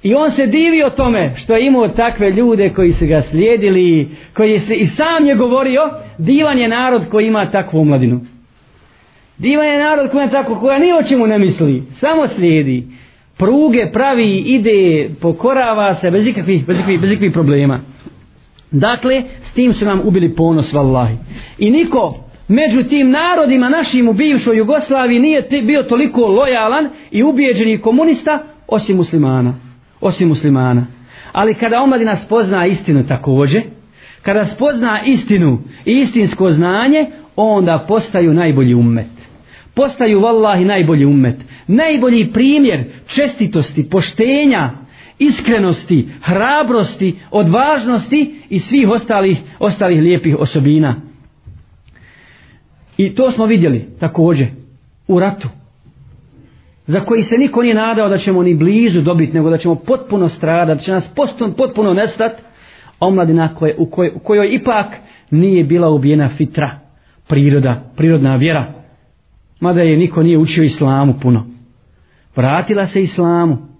[0.03, 4.59] I on se divio tome što je imao takve ljude koji su ga slijedili, koji
[4.59, 5.81] se i sam je govorio,
[6.17, 8.21] divan je narod koji ima takvu omladinu.
[9.37, 12.83] Divan je narod koji tako, koja ni o čemu ne misli, samo slijedi.
[13.37, 17.79] Pruge pravi, ide, pokorava se bez ikakvih, bez ikakvih, bez ikakvih problema.
[18.71, 21.15] Dakle, s tim su nam ubili ponos, vallahi.
[21.57, 22.15] I niko,
[22.47, 28.97] među tim narodima našim u bivšoj Jugoslaviji nije bio toliko lojalan i ubijeđeni komunista osim
[28.97, 29.53] muslimana.
[30.01, 30.85] Osim muslimana.
[31.31, 33.61] Ali kada omladina spozna istinu također,
[34.21, 37.05] kada spozna istinu i istinsko znanje,
[37.35, 39.11] onda postaju najbolji ummet.
[39.73, 41.35] Postaju vallahi najbolji ummet.
[41.67, 44.69] Najbolji primjer čestitosti, poštenja,
[45.21, 50.95] iskrenosti, hrabrosti, odvažnosti i svih ostalih, ostalih lijepih osobina.
[52.97, 54.47] I to smo vidjeli također
[55.07, 55.49] u ratu
[56.85, 60.27] za koji se niko nije nadao da ćemo ni blizu dobiti, nego da ćemo potpuno
[60.27, 62.43] stradati, da će nas potpuno, potpuno nestati,
[62.99, 64.85] omladina koje, u, kojoj, u kojoj ipak
[65.31, 66.79] nije bila ubijena fitra,
[67.27, 68.73] priroda, prirodna vjera.
[69.59, 71.45] Mada je niko nije učio islamu puno.
[72.35, 73.70] Vratila se islamu.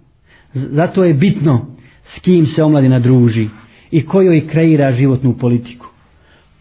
[0.54, 3.48] Zato je bitno s kim se omladina druži
[3.92, 5.88] i kojoj kreira životnu politiku.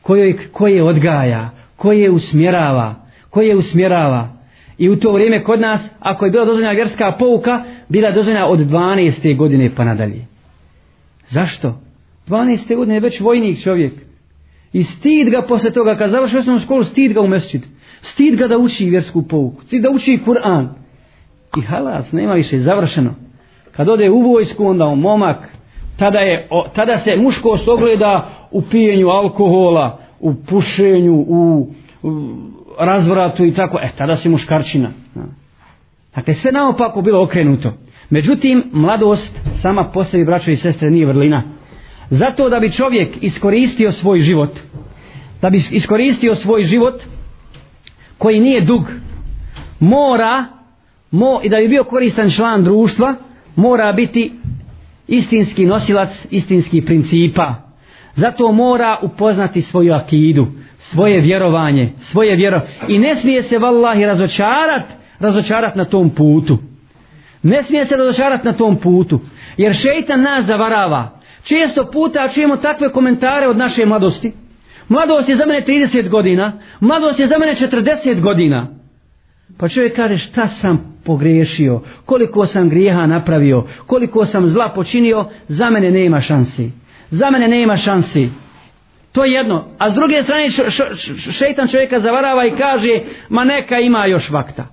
[0.03, 2.95] Kojoj, koje odgaja, koje usmjerava,
[3.31, 4.29] koje usmjerava.
[4.79, 8.59] I u to vrijeme kod nas, ako je bila dozvoljena vjerska pouka, bila dozvoljena od
[8.59, 9.37] 12.
[9.37, 10.27] godine pa nadalje.
[11.29, 11.81] Zašto?
[12.29, 12.77] 12.
[12.77, 13.93] godine je već vojnik čovjek.
[14.73, 17.63] I stid ga posle toga, kad završi osnovnu školu, stid ga umesčit.
[18.01, 19.63] Stid ga da uči vjersku pouku.
[19.63, 20.69] Stid da uči Kur'an.
[21.59, 23.15] I halas, nema više, završeno.
[23.81, 25.57] Kad ode u vojsku, onda on momak,
[25.97, 31.69] tada, je, o, tada se muškost ogleda u pijenju alkohola, u pušenju, u,
[32.03, 32.11] u
[32.79, 33.79] razvratu i tako.
[33.83, 34.91] E, tada si muškarčina.
[36.15, 37.73] Dakle, sve naopako bilo okrenuto.
[38.11, 41.43] Međutim, mladost sama po sebi, braćo i sestre, nije vrlina.
[42.11, 44.51] Zato da bi čovjek iskoristio svoj život,
[45.43, 47.03] da bi iskoristio svoj život
[48.19, 48.83] koji nije dug,
[49.79, 50.45] mora,
[51.11, 53.17] mo, i da bi bio koristan član društva,
[53.57, 54.33] mora biti
[55.09, 57.55] istinski nosilac istinski principa.
[58.15, 64.85] Zato mora upoznati svoju akidu, svoje vjerovanje, svoje vjero i ne smije se vallahi razočarat,
[65.19, 66.59] razočarat na tom putu.
[67.43, 69.21] Ne smije se razočarat na tom putu,
[69.57, 71.21] jer šeitan nas zavarava.
[71.43, 74.33] Često puta čujemo takve komentare od naše mladosti.
[74.89, 78.80] Mladost je za mene 30 godina, mladost je za mene 40 godina.
[79.59, 85.71] Pa čovjek kaže šta sam pogriješio, koliko sam grijeha napravio, koliko sam zla počinio, za
[85.71, 86.71] mene nema šansi.
[87.11, 88.29] Za mene nema šansi.
[89.13, 89.69] To je jedno.
[89.79, 92.89] A s druge strane š, š, š, šeitan čovjeka zavarava i kaže
[93.29, 94.67] ma neka ima još vakta.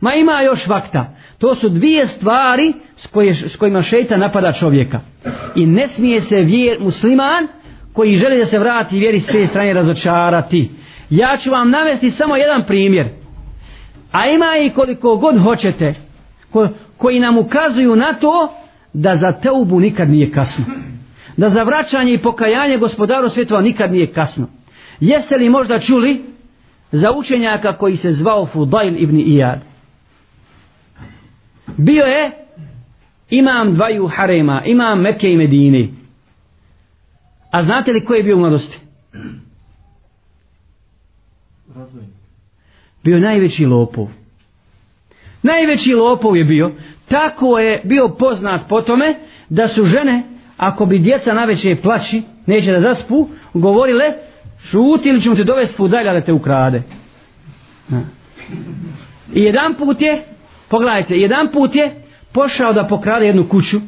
[0.00, 1.16] Ma ima još vakta.
[1.38, 5.00] To su dvije stvari s, koje, s kojima šeitan napada čovjeka.
[5.54, 7.48] I ne smije se vjer, musliman
[7.92, 10.70] koji želi da se vrati vjeri s te strane razočarati.
[11.10, 13.06] Ja ću vam navesti samo jedan primjer.
[14.14, 15.94] A ima i koliko god hoćete
[16.50, 18.54] ko, koji nam ukazuju na to
[18.92, 20.64] da za teubu nikad nije kasno.
[21.36, 24.46] Da za vraćanje i pokajanje gospodaru svjetova nikad nije kasno.
[25.00, 26.24] Jeste li možda čuli
[26.92, 29.58] za učenjaka koji se zvao Fudail ibn Iyad?
[31.76, 32.30] Bio je
[33.30, 35.88] imam dvaju harema, imam Mekke i Medine.
[37.50, 38.80] A znate li ko je bio u mladosti?
[41.76, 42.13] Razvojnik
[43.04, 44.08] bio najveći lopov.
[45.42, 46.72] Najveći lopov je bio,
[47.08, 49.14] tako je bio poznat po tome
[49.48, 50.22] da su žene,
[50.56, 54.04] ako bi djeca na veće plaći, neće da zaspu, govorile,
[54.58, 56.82] šuti ili ćemo te dovesti fudalja da te ukrade.
[59.34, 60.24] I jedan put je,
[60.68, 61.94] pogledajte, jedan put je
[62.32, 63.80] pošao da pokrade jednu kuću,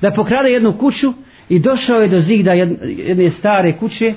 [0.00, 1.12] da pokrade jednu kuću
[1.48, 4.14] i došao je do zida jedne stare kuće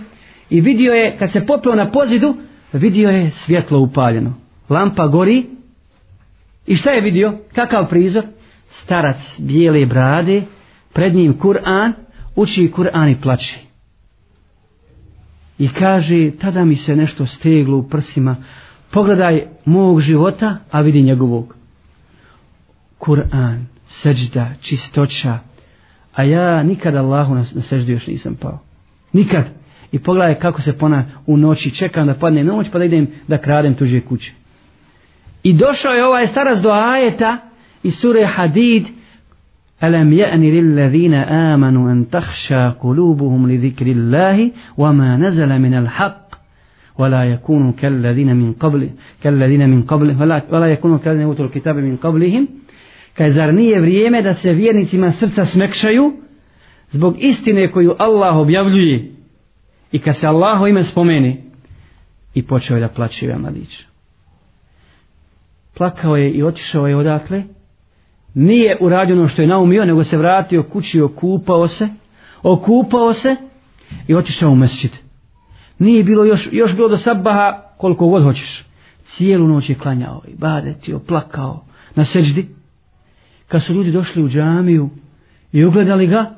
[0.49, 2.35] i vidio je, kad se popeo na pozidu,
[2.73, 4.40] vidio je svjetlo upaljeno
[4.71, 5.45] lampa gori
[6.67, 7.33] i šta je vidio?
[7.55, 8.23] Kakav prizor?
[8.69, 10.41] Starac bijele brade,
[10.93, 11.93] pred njim Kur'an,
[12.35, 13.59] uči Kur'an i plače.
[15.57, 18.35] I kaže, tada mi se nešto steglo u prsima,
[18.91, 21.55] pogledaj mog života, a vidi njegovog.
[22.99, 25.39] Kur'an, seđda, čistoća,
[26.15, 28.59] a ja nikad Allahu na, na seždu još nisam pao.
[29.13, 29.45] Nikad.
[29.91, 33.37] I pogledaj kako se pona u noći, čekam da padne noć pa da idem da
[33.37, 34.33] kradem tuđe kuće.
[35.43, 37.37] I došao je ovaj staras do ajeta
[37.83, 38.83] iz sure Hadid.
[39.79, 45.73] Alam ya'ni lil ladina amanu an takhsha qulubuhum li dhikri Allahi wa ma nazala min
[45.73, 46.37] al-haqq
[46.97, 48.91] wa la yakunu kal ladhina min qabli
[49.23, 50.13] kal ladhina min qabli
[50.51, 52.47] wa la yakunu kal ladhina utul kitab min qablihim.
[53.13, 56.13] Kaj zar nije vrijeme da se vjernicima srca smekšaju
[56.91, 59.11] zbog istine koju Allah objavljuje?
[59.91, 61.43] I kad se Allahu ime spomeni
[62.33, 63.90] i počeo je da plaće ovaj mladić
[65.73, 67.43] plakao je i otišao je odatle,
[68.33, 71.89] nije uradio ono što je naumio, nego se vratio kući, okupao se,
[72.43, 73.35] okupao se
[74.07, 74.99] i otišao u mesčit.
[75.79, 78.65] Nije bilo još, još bilo do sabaha koliko god hoćeš.
[79.03, 82.47] Cijelu noć je klanjao i badetio, plakao na seđdi.
[83.47, 84.89] Kad su ljudi došli u džamiju
[85.51, 86.35] i ugledali ga,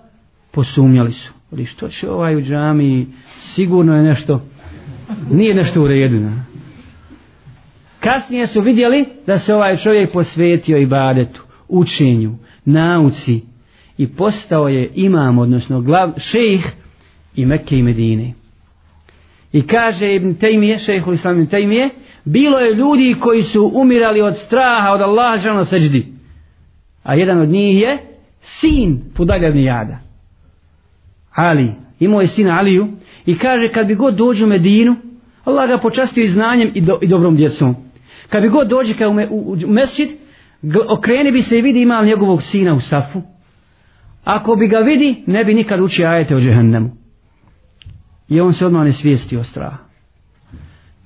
[0.52, 1.34] posumnjali su.
[1.52, 3.08] Ali što će ovaj u džamiji,
[3.40, 4.42] sigurno je nešto,
[5.32, 6.20] nije nešto u redu.
[6.20, 6.53] Ne?
[8.04, 12.32] Kasnije su vidjeli da se ovaj čovjek posvetio ibadetu, učenju,
[12.66, 13.42] nauci
[13.98, 16.74] i postao je imam, odnosno glav, šejih
[17.36, 18.34] i Mekke i Medine.
[19.52, 21.90] I kaže Ibn Tejmije, šejih Islam Ibn Tejmije,
[22.26, 26.08] bilo je ljudi koji su umirali od straha od Allaha žalno seđdi.
[27.04, 27.98] A jedan od njih je
[28.40, 30.00] sin Pudagarni Jada.
[31.36, 32.88] Ali, imao je sina Aliju
[33.26, 34.96] i kaže kad bi god dođu u Medinu,
[35.44, 37.76] Allah ga počastio i znanjem i, do, i dobrom djecom
[38.33, 40.11] Kad bi god dođe kao u, u, u mesčit,
[40.89, 43.23] okreni bi se i vidi ima njegovog sina u safu.
[44.25, 46.91] Ako bi ga vidi, ne bi nikad učio ajete o džehennemu.
[48.29, 49.77] I on se odmah ne svijesti o strahu.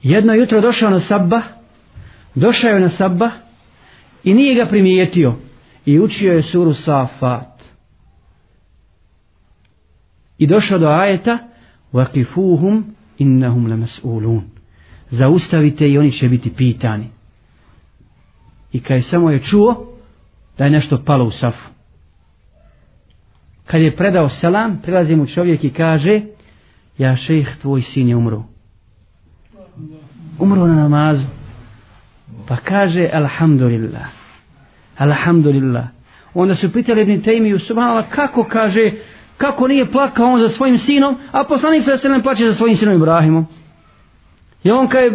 [0.02, 1.42] Jedno jutro došao na sabba,
[2.34, 3.30] došao je na sabba
[4.24, 5.34] i nije ga primijetio
[5.84, 7.62] i učio je suru Safat.
[10.38, 11.38] I došao do ajeta
[11.92, 12.82] وَقِفُوهُمْ
[13.20, 14.42] إِنَّهُمْ لَمَسْئُولُونَ
[15.10, 17.08] Zaustavite i oni će biti pitani.
[18.71, 19.93] I kad je samo je čuo
[20.57, 21.69] da je nešto palo u safu.
[23.65, 26.21] Kad je predao selam, prilazi mu čovjek i kaže
[26.97, 28.43] Ja šejh, tvoj sin je umro.
[30.39, 31.25] Umro na namazu.
[32.47, 34.07] Pa kaže Alhamdulillah.
[34.97, 35.83] Alhamdulillah.
[36.33, 38.91] Onda su pitali Ibn Taymi subhanallah kako kaže
[39.37, 42.75] kako nije plakao on za svojim sinom, a poslanik se se ne plače za svojim
[42.75, 43.45] sinom Ibrahimom.
[44.63, 45.11] I on kaj je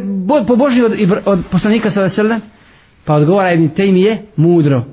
[0.46, 0.92] pobožio od,
[1.26, 2.40] od poslanika sa veselem,
[3.04, 4.84] pa odgovara Ibn Tejmije mudro.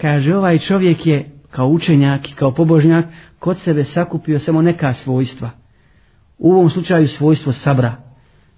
[0.00, 3.04] Kaže ovaj čovjek je kao učenjak i kao pobožnjak
[3.38, 5.50] kod sebe sakupio samo neka svojstva.
[6.38, 7.96] U ovom slučaju svojstvo sabra.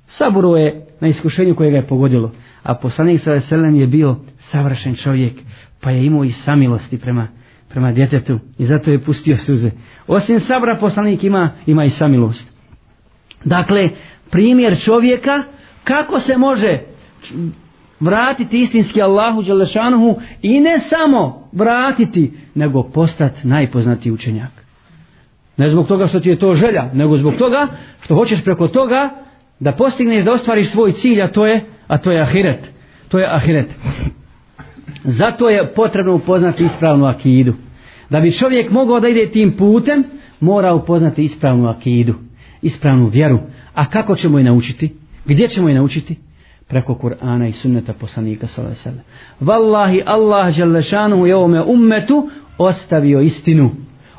[0.04, 2.32] Saburo je na iskušenju koje ga je pogodilo.
[2.62, 5.32] A poslanik sa veselem je bio savršen čovjek,
[5.80, 7.28] pa je imao i samilosti prema,
[7.68, 9.70] prema djetetu i zato je pustio suze.
[10.06, 12.52] Osim sabra poslanik ima, ima i samilost.
[13.44, 13.88] Dakle,
[14.30, 15.42] primjer čovjeka
[15.84, 16.78] kako se može
[18.02, 24.50] vratiti istinski Allahu Đelešanuhu i ne samo vratiti, nego postati najpoznatiji učenjak.
[25.56, 27.68] Ne zbog toga što ti je to želja, nego zbog toga
[28.00, 29.10] što hoćeš preko toga
[29.60, 32.72] da postigneš da ostvariš svoj cilj, a to je, a to je ahiret.
[33.08, 33.70] To je ahiret.
[35.04, 37.54] Zato je potrebno upoznati ispravnu akidu.
[38.10, 40.04] Da bi čovjek mogao da ide tim putem,
[40.40, 42.14] mora upoznati ispravnu akidu,
[42.62, 43.38] ispravnu vjeru.
[43.74, 44.92] A kako ćemo je naučiti?
[45.24, 46.16] Gdje ćemo je naučiti?
[46.72, 48.90] Preko Kur'ana i sunneta poslanika s.a.v.
[49.40, 53.70] Wallahi Allah želešanuhu je ovome ummetu ostavio istinu.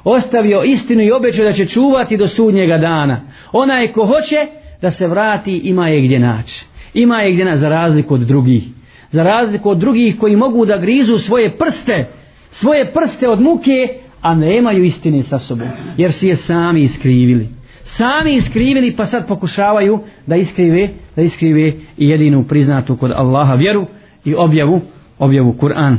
[0.04, 3.22] Ostavio istinu i obećao da će čuvati do sudnjega dana.
[3.52, 4.48] Onaj ko hoće
[4.82, 6.66] da se vrati ima je gdje naći.
[6.94, 8.64] Ima je gdje na za razliku od drugih.
[9.12, 12.06] Za razliku od drugih koji mogu da grizu svoje prste,
[12.50, 13.88] svoje prste od muke,
[14.22, 15.68] a nemaju istine sa sobom.
[15.98, 17.48] Jer su je sami iskrivili.
[17.84, 21.68] Sami iskrivili pa sad pokušavaju da iskrive, da iskrive
[21.98, 23.88] i jedinu priznatu kod Allaha vjeru
[24.26, 24.82] i objavu,
[25.20, 25.98] objavu Kur'an.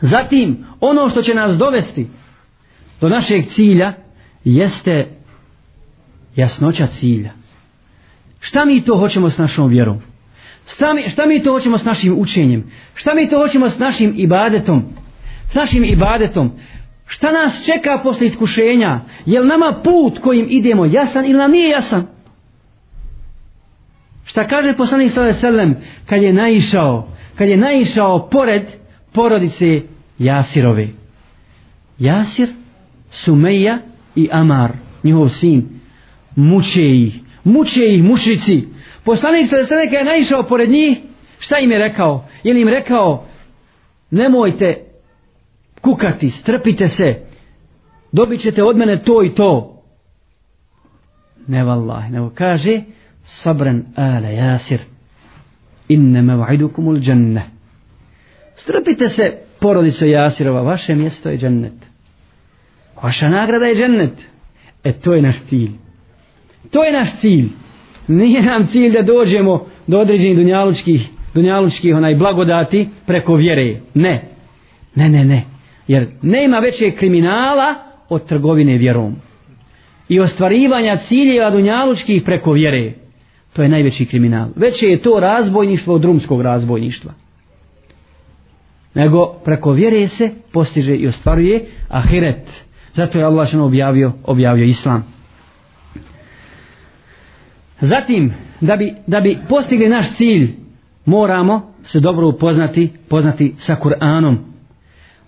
[0.00, 2.06] Zatim, ono što će nas dovesti
[3.00, 3.92] do našeg cilja
[4.44, 5.06] jeste
[6.36, 7.30] jasnoća cilja.
[8.40, 9.98] Šta mi to hoćemo s našom vjerom?
[10.66, 12.70] Šta mi, šta mi to hoćemo s našim učenjem?
[12.94, 14.82] Šta mi to hoćemo s našim ibadetom?
[15.48, 16.52] S našim ibadetom.
[17.06, 19.00] Šta nas čeka posle iskušenja?
[19.26, 22.06] Je li nama put kojim idemo jasan ili nam nije jasan?
[24.24, 28.62] Šta kaže poslanik sallallahu alejhi ve sellem kad je naišao, kad je naišao pored
[29.12, 29.80] porodice
[30.18, 30.88] Jasirove.
[31.98, 32.48] Jasir,
[33.10, 33.78] Sumeja
[34.14, 34.70] i Amar,
[35.04, 35.68] njihov sin,
[36.36, 38.64] muče ih, muče ih mušici.
[39.04, 40.98] Poslanik sallallahu alejhi ve sellem je naišao pored njih,
[41.38, 42.24] šta im je rekao?
[42.42, 43.26] Je li im rekao
[44.10, 44.85] nemojte
[45.86, 47.14] kukati, strpite se,
[48.12, 49.82] dobit ćete od mene to i to.
[51.46, 52.82] Ne vallahi, nego kaže,
[53.22, 54.80] sabran ala jasir,
[55.88, 57.42] inne mev'idukum ul dženne.
[58.56, 61.86] Strpite se, porodice Jasirova, vaše mjesto je džennet.
[63.02, 64.12] Vaša nagrada je džennet.
[64.84, 65.70] E, to je naš cilj.
[66.72, 67.48] To je naš cilj.
[68.08, 73.80] Nije nam cilj da dođemo do određenih dunjalučkih, dunjalučkih onaj blagodati preko vjere.
[73.94, 74.28] Ne.
[74.94, 75.55] Ne, ne, ne.
[75.88, 77.74] Jer nema većeg kriminala
[78.08, 79.16] od trgovine vjerom.
[80.08, 82.92] I ostvarivanja ciljeva dunjalučkih preko vjere.
[83.52, 84.48] To je najveći kriminal.
[84.56, 87.12] Veće je to razbojništvo od drumskog razbojništva.
[88.94, 92.66] Nego preko vjere se postiže i ostvaruje ahiret.
[92.92, 95.04] Zato je Allah što objavio, objavio islam.
[97.80, 100.50] Zatim, da bi, da bi postigli naš cilj,
[101.04, 104.36] moramo se dobro upoznati, poznati sa Kur'anom.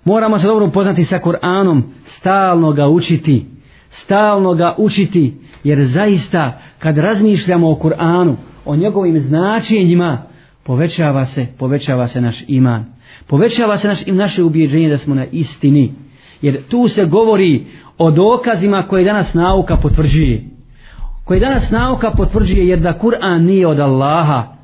[0.09, 3.47] Moramo se dobro upoznati sa Kur'anom, stalno ga učiti,
[3.89, 5.35] stalno ga učiti,
[5.65, 8.35] jer zaista kad razmišljamo o Kur'anu,
[8.65, 10.19] o njegovim značenjima,
[10.65, 12.85] povećava se, povećava se naš iman.
[13.27, 15.93] Povećava se naš, naše ubjeđenje da smo na istini.
[16.43, 17.67] Jer tu se govori
[17.99, 20.45] o dokazima koje danas nauka potvrđuje.
[21.25, 24.58] Koje danas nauka potvrđuje jer da Kur'an nije od Allaha.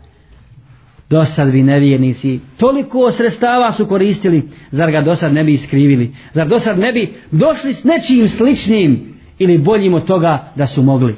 [1.11, 6.15] Do sad bi nevjernici toliko sredstava su koristili, zar ga do sad ne bi iskrivili?
[6.33, 10.83] Zar do sad ne bi došli s nečim sličnim ili boljim od toga da su
[10.83, 11.15] mogli?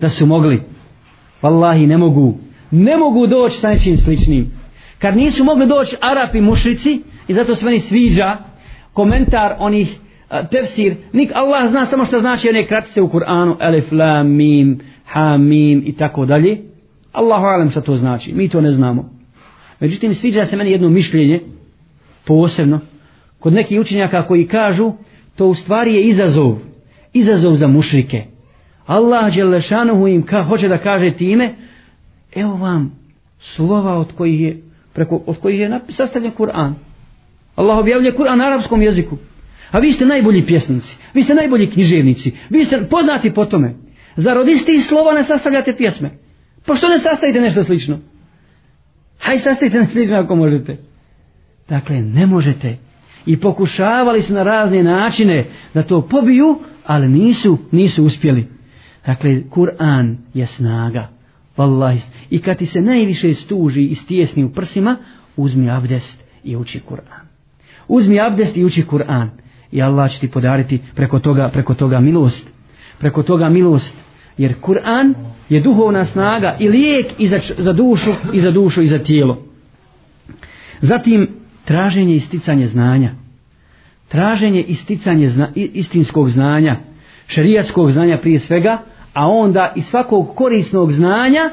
[0.00, 0.62] Da su mogli.
[1.42, 2.38] Wallahi ne mogu.
[2.70, 4.52] Ne mogu doći sa nečim sličnim.
[4.98, 8.36] Kad nisu mogli doći Arapi mušrici, i zato se meni sviđa
[8.92, 9.98] komentar onih
[10.50, 15.36] tefsir, nik Allah zna samo što znači one kratice u Kur'anu, alif, lam, mim, ha,
[15.36, 16.71] mim i tako dalje.
[17.12, 19.10] Allahu alem što to znači, mi to ne znamo.
[19.80, 21.40] Međutim, sviđa se meni jedno mišljenje,
[22.24, 22.80] posebno,
[23.38, 24.92] kod nekih učenjaka koji kažu,
[25.36, 26.58] to u stvari je izazov,
[27.12, 28.24] izazov za mušrike.
[28.86, 31.54] Allah Đelešanuhu im ka, hoće da kaže time,
[32.34, 32.98] evo vam
[33.38, 36.72] slova od kojih je, preko, od kojih je sastavljen Kur'an.
[37.56, 39.16] Allah objavlja Kur'an na arapskom jeziku.
[39.70, 43.74] A vi ste najbolji pjesnici, vi ste najbolji književnici, vi ste poznati po tome.
[44.16, 46.10] Zar od istih slova ne sastavljate pjesme?
[46.66, 47.98] Pa što ne sastavite nešto slično?
[49.18, 50.76] Haj sastavite nešto slično ako možete.
[51.68, 52.78] Dakle, ne možete.
[53.26, 58.48] I pokušavali su na razne načine da to pobiju, ali nisu, nisu uspjeli.
[59.06, 61.08] Dakle, Kur'an je snaga.
[61.56, 62.00] Wallahi.
[62.30, 64.96] I kad ti se najviše stuži i stjesni u prsima,
[65.36, 67.26] uzmi abdest i uči Kur'an.
[67.88, 69.28] Uzmi abdest i uči Kur'an.
[69.72, 72.50] I Allah će ti podariti preko toga, preko toga milost.
[72.98, 73.96] Preko toga milost.
[74.38, 75.14] Jer Kur'an
[75.54, 79.42] je duhovna snaga i lijek i za, za dušu i za dušu i za tijelo.
[80.80, 81.28] Zatim,
[81.64, 83.10] traženje i sticanje znanja.
[84.08, 86.76] Traženje i sticanje zna, istinskog znanja,
[87.26, 88.78] šerijatskog znanja prije svega,
[89.12, 91.50] a onda i svakog korisnog znanja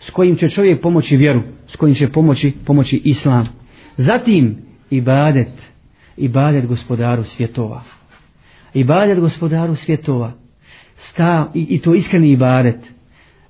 [0.00, 3.48] s kojim će čovjek pomoći vjeru, s kojim će pomoći, pomoći islam.
[3.96, 4.58] Zatim,
[4.90, 5.72] ibadet,
[6.16, 7.82] ibadet gospodaru svjetova.
[8.74, 10.32] Ibadet gospodaru svjetova.
[10.94, 12.92] Stav, i, i to iskreni ibadet,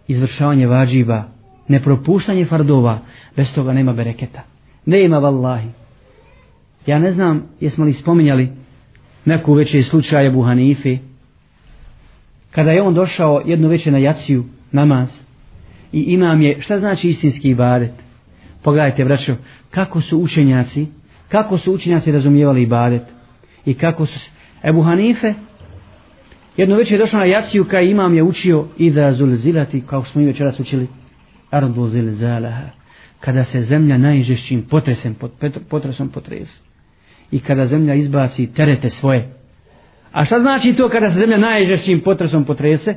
[0.08, 1.24] izvršavanje vađiba,
[1.68, 2.98] nepropuštanje fardova,
[3.36, 4.42] bez toga nema bereketa.
[4.86, 5.68] Ne ima vallahi.
[6.86, 8.52] Ja ne znam, jesmo li spominjali
[9.24, 10.98] neku veće slučaje Hanife?
[12.52, 15.20] kada je on došao jednu večer na jaciju, namaz,
[15.92, 17.92] i imam je, šta znači istinski ibadet?
[18.62, 19.36] Pogledajte, braćo,
[19.70, 20.86] kako su učenjaci,
[21.28, 23.02] kako su učenjaci razumijevali ibadet
[23.64, 24.30] i kako su
[24.64, 25.34] Ebu Hanife
[26.56, 30.22] jedno večer je došao na jaciju kaj imam je učio i da zulzilati kao smo
[30.22, 30.88] i večeras učili
[31.50, 32.68] ardu zilzalaha
[33.20, 35.16] kada se zemlja najžešćim potresem
[35.68, 36.62] potresom potres
[37.30, 39.32] i kada zemlja izbaci terete svoje.
[40.12, 42.94] A šta znači to kada se zemlja najžešćim potresom potrese?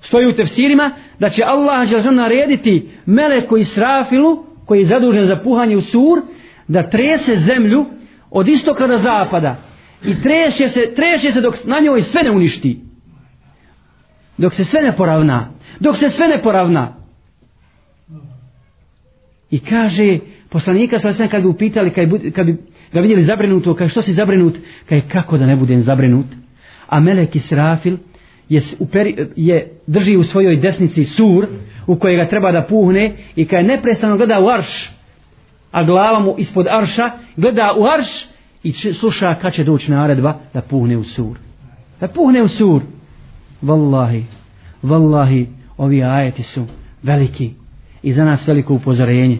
[0.00, 5.76] Stoji u tefsirima da će Allah želžan narediti meleku Israfilu koji je zadužen za puhanje
[5.76, 6.18] u sur
[6.68, 7.86] da trese zemlju
[8.30, 9.56] od istoka do zapada
[10.04, 12.80] i treše se, treše se dok na njoj sve ne uništi.
[14.38, 15.50] Dok se sve ne poravna.
[15.80, 16.94] Dok se sve ne poravna.
[19.50, 20.18] I kaže
[20.50, 22.56] poslanika sa sve kad bi upitali, kad bi, kad bi
[22.92, 24.54] ga vidjeli zabrinuto, kaže što si zabrinut?
[24.88, 26.26] Kaže kako da ne budem zabrinut?
[26.86, 27.96] A Melek Israfil
[28.48, 31.46] je, uperi, je drži u svojoj desnici sur
[31.86, 34.98] u kojega treba da puhne i kad neprestano gleda u arš
[35.70, 38.26] a glava mu ispod arša, gleda u arš
[38.62, 41.38] i sluša kad će doći naredba da puhne u sur.
[42.00, 42.82] Da puhne u sur.
[43.62, 44.22] Wallahi,
[44.82, 45.46] wallahi,
[45.76, 46.66] ovi ajeti su
[47.02, 47.50] veliki
[48.02, 49.38] i za nas veliko upozorenje.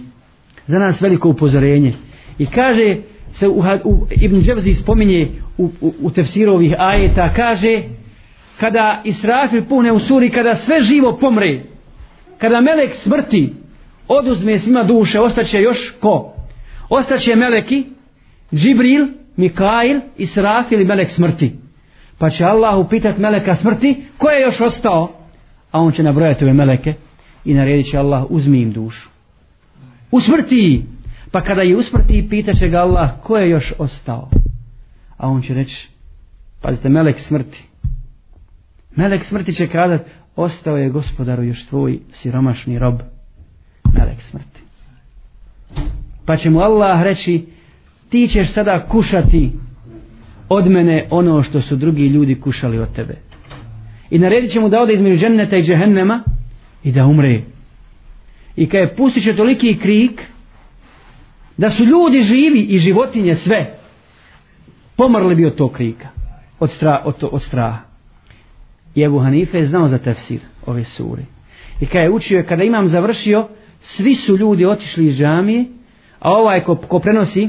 [0.67, 1.93] Za nas veliko upozorenje.
[2.39, 2.97] I kaže
[3.33, 7.83] se u, u Ibn Dževzi spominje u, u, u tefsiru ovih ajeta, kaže
[8.61, 11.63] kada Israfil puhne u suri, kada sve živo pomre,
[12.39, 13.55] kada melek smrti,
[14.09, 16.35] oduzme svima duše, ostaće još ko?
[16.89, 17.85] Ostaće meleki,
[18.55, 21.53] Džibril, Mikail, Israfil i melek smrti.
[22.19, 25.13] Pa će Allah upitat meleka smrti, ko je još ostao?
[25.71, 26.95] A on će nabrojati ove meleke
[27.45, 29.09] i naredit će Allah, uzmi im dušu.
[30.11, 30.85] U smrti!
[31.31, 34.29] Pa kada je usmrti, pitat će ga Allah, ko je još ostao?
[35.17, 35.89] A on će reći,
[36.63, 37.65] pazite, melek smrti.
[38.97, 40.01] Melek smrti će kadat,
[40.37, 43.01] ostao je gospodaru još tvoj siromašni rob
[43.99, 44.61] melek smrti.
[46.27, 47.47] Pa će mu Allah reći,
[48.09, 49.51] ti ćeš sada kušati
[50.49, 53.17] od mene ono što su drugi ljudi kušali od tebe.
[54.11, 56.25] I naredit će mu da ode između dženneta i džehennema
[56.85, 57.41] i da umre.
[58.57, 60.23] I kada je pustit će toliki krik,
[61.57, 63.79] da su ljudi živi i životinje sve,
[64.97, 66.09] pomrli bi od tog krika,
[66.59, 67.79] od, stra, od, od straha.
[68.95, 71.23] I Ebu Hanife je znao za tefsir ove sure.
[71.81, 73.49] I kada je učio, kada imam završio,
[73.81, 75.65] svi su ljudi otišli iz džamije,
[76.21, 77.49] a ovaj ko, ko prenosi,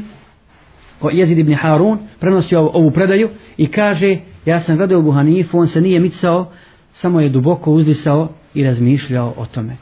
[1.12, 5.68] Jezid ibn Harun, prenosi ovu, ovu predaju i kaže, ja sam gledao Abu Hanifu, on
[5.68, 6.52] se nije micao,
[6.92, 9.78] samo je duboko uzdisao i razmišljao o tome.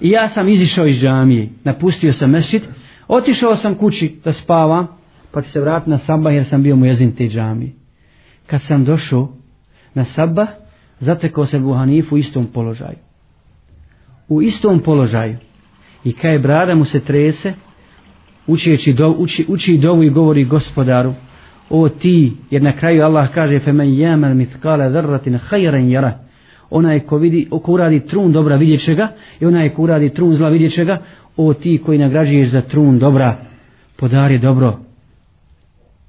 [0.00, 2.68] I ja sam izišao iz džamije, napustio sam mešit,
[3.08, 4.86] otišao sam kući da spavam,
[5.30, 7.72] pa ću se vratiti na sabah jer sam bio mu jezin te džamije.
[8.46, 9.32] Kad sam došao
[9.94, 10.48] na sabah,
[10.98, 12.96] zatekao se Abu Hanifu u istom položaju.
[14.28, 15.36] U istom položaju.
[16.04, 17.54] I kaj brada mu se trese,
[18.48, 21.14] učeći do, uči, uči dovu i govori gospodaru,
[21.70, 23.88] o ti, jer na kraju Allah kaže, fe men
[24.36, 26.28] mithqala dharratin khayran yara
[26.70, 29.08] onaj ko, vidi, ko uradi trun dobra vidjet će ga,
[29.40, 31.02] i onaj ko uradi trun zla vidjet će ga,
[31.36, 33.36] o ti koji nagrađuješ za trun dobra,
[33.96, 34.78] podari dobro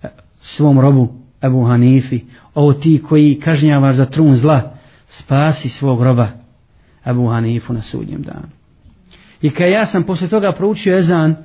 [0.03, 0.07] e,
[0.41, 1.07] svom robu,
[1.43, 2.21] Ebu Hanifi,
[2.55, 4.75] o ti koji kažnjavaš za trun zla,
[5.07, 6.27] spasi svog roba,
[7.05, 8.47] Ebu Hanifu na sudnjem danu.
[9.41, 11.35] I kad ja sam posle toga proučio ezan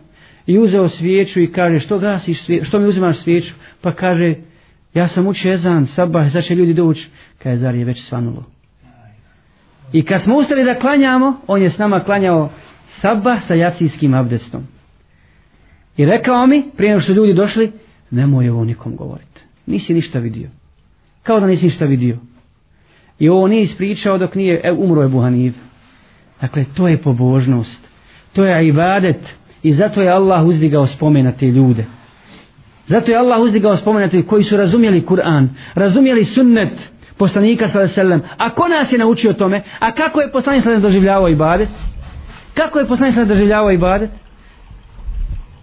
[0.46, 4.34] i uzeo svijeću i kaže što gasiš svijeću, što mi uzimaš svijeću, pa kaže
[4.94, 8.44] ja sam učio ezan, sabah, sad će ljudi doći, kaže zar je već svanulo.
[9.92, 12.50] I kad smo ustali da klanjamo, on je s nama klanjao
[12.88, 14.62] sabah sa jacijskim abdestom.
[15.96, 17.72] I rekao mi, prije nego što ljudi došli,
[18.10, 19.40] nemoj ovo nikom govoriti.
[19.66, 20.48] Nisi ništa vidio.
[21.22, 22.18] Kao da nisi ništa vidio.
[23.18, 25.54] I ovo nije ispričao dok nije e, umro je Buhaniv.
[26.40, 27.88] Dakle, to je pobožnost.
[28.32, 29.36] To je ibadet.
[29.64, 31.84] I zato je Allah uzdigao spomena te ljude.
[32.86, 38.18] Zato je Allah uzdigao spomena te koji su razumjeli Kur'an, razumjeli sunnet poslanika s.a.v.
[38.38, 39.62] A ko nas je naučio tome?
[39.78, 40.80] A kako je poslanik s.a.v.
[40.80, 41.68] doživljavao ibadet?
[42.54, 43.24] Kako je poslanik s.a.v.
[43.24, 44.10] doživljavao ibadet?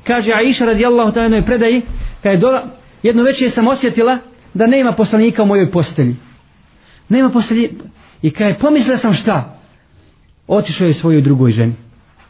[0.04, 1.82] Kaže Aisha radijallahu ta'ala jednoj predaji,
[2.24, 2.64] kada je dola,
[3.04, 4.18] jedno večer sam osjetila
[4.54, 6.16] da nema poslanika u mojoj postelji.
[7.10, 7.78] Nema postelji.
[8.22, 9.58] I kada je pomislila sam šta?
[10.47, 11.74] Otišao je svojoj drugoj ženi.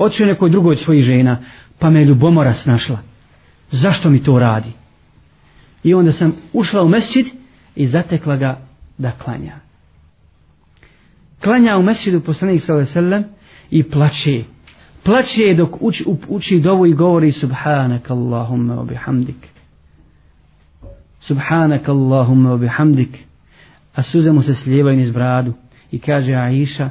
[0.02, 1.38] Otišao nekoj drugoj svojih žena.
[1.80, 2.98] Pa me ljubomora snašla.
[3.72, 4.72] Zašto mi to radi?
[5.84, 7.26] I onda sam ušla u mesčid
[7.76, 8.60] i zatekla ga
[8.98, 9.56] da klanja.
[11.44, 13.24] Klanja u mesčidu poslanik sallallahu
[13.70, 14.44] i plače.
[15.04, 19.48] Plače dok uči, uči dovu i govori subhanak Allahumma wa bihamdik.
[21.20, 23.26] Subhanak Allahumma wa bihamdik.
[23.96, 25.54] A suze mu se slijevaju niz bradu
[25.92, 26.90] i kaže Aisha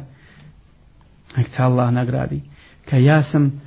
[1.36, 2.40] nek te Allah nagradi.
[2.90, 3.62] Kaj ja sam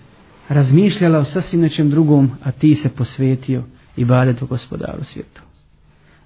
[0.49, 3.63] razmišljala o sasvim nečem drugom, a ti se posvetio
[3.97, 5.41] i badetu gospodaru svijetu.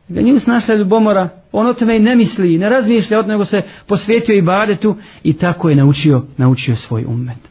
[0.07, 3.61] Da nije snašla ljubomora, on o tome i ne misli, ne razmišlja od nego se
[3.87, 7.49] posvetio i badetu i tako je naučio, naučio svoj ummet.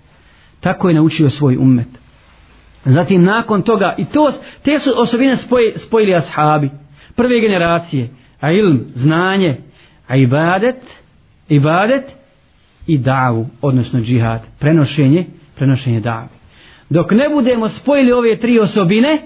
[0.61, 1.89] Tako je naučio svoj ummet.
[2.85, 4.33] Zatim nakon toga, i to,
[4.63, 6.71] te su osobine spoj, spojili ashabi,
[7.17, 8.09] prve generacije,
[8.41, 9.57] a ilm, znanje,
[10.07, 11.03] a ibadet,
[11.49, 12.05] ibadet
[12.87, 15.25] i davu, odnosno džihad, prenošenje,
[15.57, 16.29] prenošenje davi.
[16.91, 19.23] Dok ne budemo spojili ove tri osobine,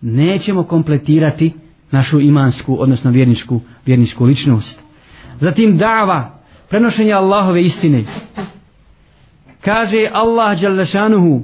[0.00, 1.52] nećemo kompletirati
[1.90, 4.82] našu imansku, odnosno vjerničku, vjerničku ličnost.
[5.40, 6.38] Zatim dava,
[6.68, 8.04] prenošenje Allahove istine.
[9.60, 11.42] Kaže Allah Đalešanuhu,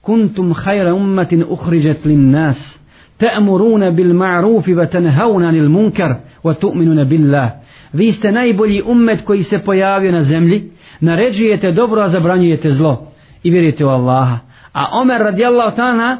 [0.00, 2.78] kuntum hajra ummatin uhriđet lin nas,
[3.16, 6.14] ta'muruna bil ma'rufi wa tanhauna anil munkar
[6.44, 7.59] wa tu'minuna billah.
[7.92, 10.70] Vi ste najbolji ummet koji se pojavio na zemlji,
[11.00, 13.12] naređujete dobro, a zabranjujete zlo
[13.42, 14.38] i vjerujete u Allaha.
[14.72, 16.16] A Omer radijallahu ta'ala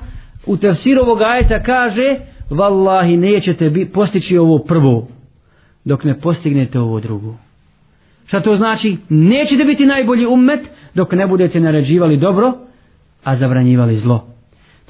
[0.47, 2.17] u tefsiru ovog ajeta kaže
[2.51, 5.09] Wallahi nećete bi, postići ovo prvo
[5.85, 7.35] dok ne postignete ovo drugo.
[8.27, 8.97] Šta to znači?
[9.09, 12.53] Nećete biti najbolji ummet dok ne budete naređivali dobro,
[13.25, 14.27] a zabranjivali zlo.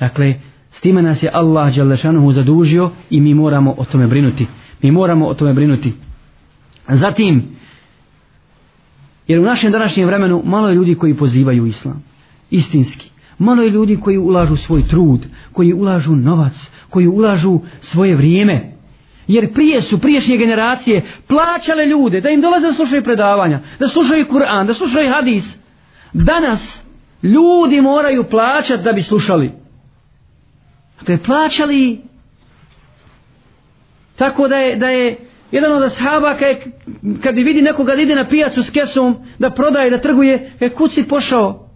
[0.01, 0.35] Dakle,
[0.71, 4.47] s time nas je Allah Đalešanuhu zadužio i mi moramo o tome brinuti.
[4.83, 5.93] Mi moramo o tome brinuti.
[6.91, 7.57] Zatim,
[9.27, 12.05] jer u našem današnjem vremenu malo je ljudi koji pozivaju islam.
[12.51, 13.11] Istinski.
[13.39, 18.73] Malo je ljudi koji ulažu svoj trud, koji ulažu novac, koji ulažu svoje vrijeme.
[19.27, 24.27] Jer prije su priješnje generacije plaćale ljude da im dolaze da slušaju predavanja, da slušaju
[24.31, 25.57] Kur'an, da slušaju hadis.
[26.13, 26.87] Danas
[27.23, 29.53] ljudi moraju plaćati da bi slušali.
[30.99, 32.01] Dakle, plaćali
[34.17, 36.57] tako da je, da je jedan od ashaba kad,
[37.23, 40.69] kad bi vidi nekoga da ide na pijacu s kesom, da prodaje, da trguje, e,
[40.69, 41.69] kud si pošao?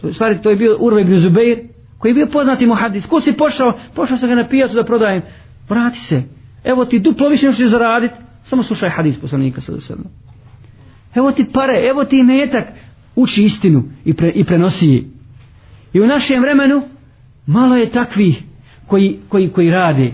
[0.00, 1.58] To, stvari, to je bio Urve ibn Zubeir,
[1.98, 3.06] koji je bio poznati muhadis.
[3.06, 3.72] Kud si pošao?
[3.94, 5.22] Pošao sam ga na pijacu da prodajem.
[5.68, 6.22] Vrati se.
[6.64, 8.14] Evo ti duplo više što će zaraditi.
[8.42, 10.02] Samo slušaj hadis poslanika sada sada.
[11.14, 12.64] evo ti pare, evo ti metak,
[13.16, 15.04] uči istinu i, pre, i prenosi je.
[15.92, 16.82] I u našem vremenu
[17.46, 18.42] malo je takvih
[18.86, 20.12] koji, koji, koji rade.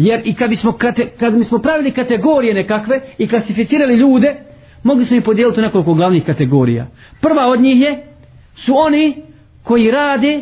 [0.00, 4.36] Jer i kad bismo, kate, kad bismo pravili kategorije nekakve i klasificirali ljude,
[4.82, 6.86] mogli smo ih podijeliti u nekoliko glavnih kategorija.
[7.20, 8.04] Prva od njih je,
[8.54, 9.16] su oni
[9.62, 10.40] koji rade,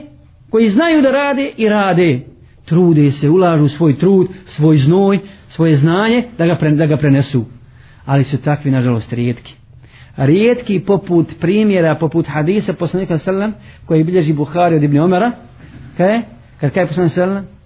[0.51, 2.21] koji znaju da rade i rade.
[2.65, 7.45] Trude se, ulažu svoj trud, svoj znoj, svoje znanje da ga, pre, da ga prenesu.
[8.07, 9.55] Ali su takvi, nažalost, rijetki.
[10.17, 13.55] Rijetki poput primjera, poput hadisa poslanika sallam,
[13.87, 15.33] koji bilježi Buhari od Ibn Omara,
[15.97, 16.21] kaj?
[16.61, 17.58] kad kaj poslanik sallam,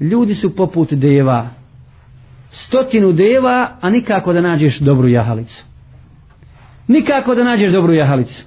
[0.00, 1.48] ljudi su poput deva.
[2.50, 5.64] Stotinu deva, a nikako da nađeš dobru jahalicu.
[6.88, 8.44] Nikako da nađeš dobru jahalicu.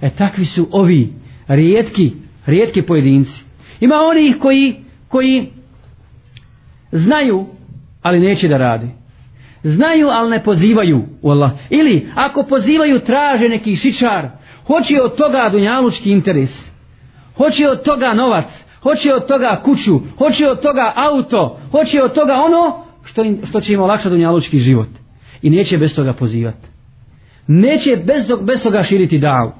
[0.00, 1.12] E takvi su ovi
[1.48, 2.12] rijetki,
[2.46, 3.44] rijetki pojedinci.
[3.80, 4.76] Ima onih koji,
[5.08, 5.48] koji
[6.92, 7.46] znaju,
[8.02, 8.88] ali neće da radi.
[9.62, 11.52] Znaju, ali ne pozivaju u Allah.
[11.70, 14.28] Ili, ako pozivaju, traže neki šičar.
[14.66, 16.70] Hoće od toga dunjalučki interes.
[17.36, 18.65] Hoće od toga novac.
[18.82, 20.00] Hoće od toga kuću.
[20.18, 21.60] Hoće od toga auto.
[21.70, 24.88] Hoće od toga ono što, im, što će im olakšati dunjalučki život.
[25.42, 26.68] I neće bez toga pozivati.
[27.46, 29.52] Neće bez, tog, bez toga širiti davu.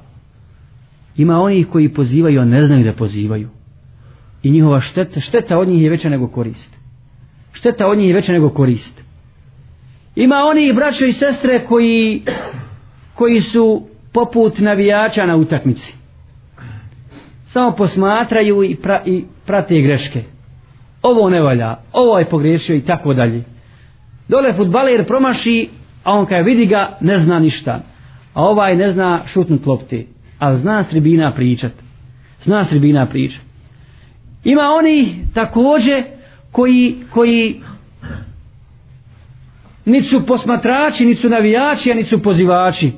[1.16, 3.48] Ima onih koji pozivaju, a ne znaju da pozivaju.
[4.42, 6.76] I njihova šteta, šteta od njih je veća nego korist.
[7.52, 9.02] Šteta od njih je veća nego korist.
[10.16, 12.22] Ima oni braćo i sestre koji,
[13.14, 15.94] koji su poput navijača na utakmici.
[17.57, 20.22] Samo posmatraju i, pra, i prate greške.
[21.02, 23.44] Ovo ne valja, ovo je pogriješio i tako dalje.
[24.28, 25.68] Dole futbaler promaši,
[26.04, 27.80] a on kada vidi ga ne zna ništa.
[28.34, 30.07] A ovaj ne zna šutnut lopti
[30.38, 31.72] ali zna s tribina pričat.
[32.40, 33.42] Zna s tribina pričat.
[34.44, 36.02] Ima oni također
[36.52, 37.61] koji, koji
[39.84, 42.92] nisu su posmatrači, nisu su navijači, a niti su pozivači.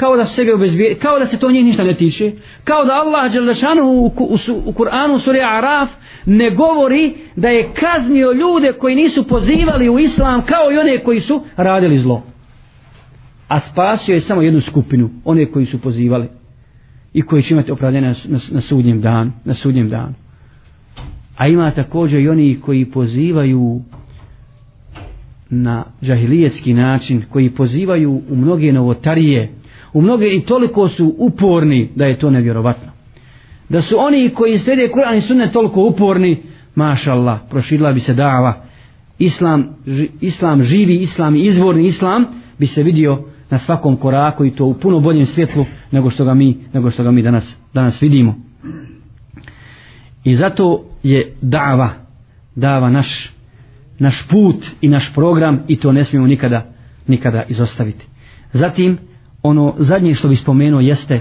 [0.00, 2.32] Kao da sebe obezbije, kao da se to njih ništa ne tiče.
[2.64, 5.90] Kao da Allah Đelešanu u, u, u, Kur'anu suri Araf
[6.26, 11.20] ne govori da je kaznio ljude koji nisu pozivali u Islam kao i one koji
[11.20, 12.22] su radili zlo
[13.50, 16.28] a spasio je samo jednu skupinu, one koji su pozivali
[17.12, 20.14] i koji će imati opravljene na, na, na sudnjem danu, na sudnjem danu.
[21.36, 23.80] A ima također i oni koji pozivaju
[25.50, 29.48] na džahilijetski način, koji pozivaju u mnoge novotarije,
[29.92, 32.92] u mnoge i toliko su uporni da je to nevjerovatno.
[33.68, 36.42] Da su oni koji slijede Kur'an i sunne toliko uporni,
[36.74, 38.64] maša Allah, proširila bi se dava,
[39.18, 42.26] islam, ži, islam živi, islam izvorni islam,
[42.58, 46.34] bi se vidio na svakom koraku i to u puno boljem svjetlu nego što ga
[46.34, 48.34] mi, nego što ga mi danas, danas vidimo.
[50.24, 51.90] I zato je dava,
[52.54, 53.30] dava naš,
[53.98, 56.66] naš put i naš program i to ne smijemo nikada,
[57.06, 58.06] nikada izostaviti.
[58.52, 58.98] Zatim,
[59.42, 61.20] ono zadnje što bi spomenuo jeste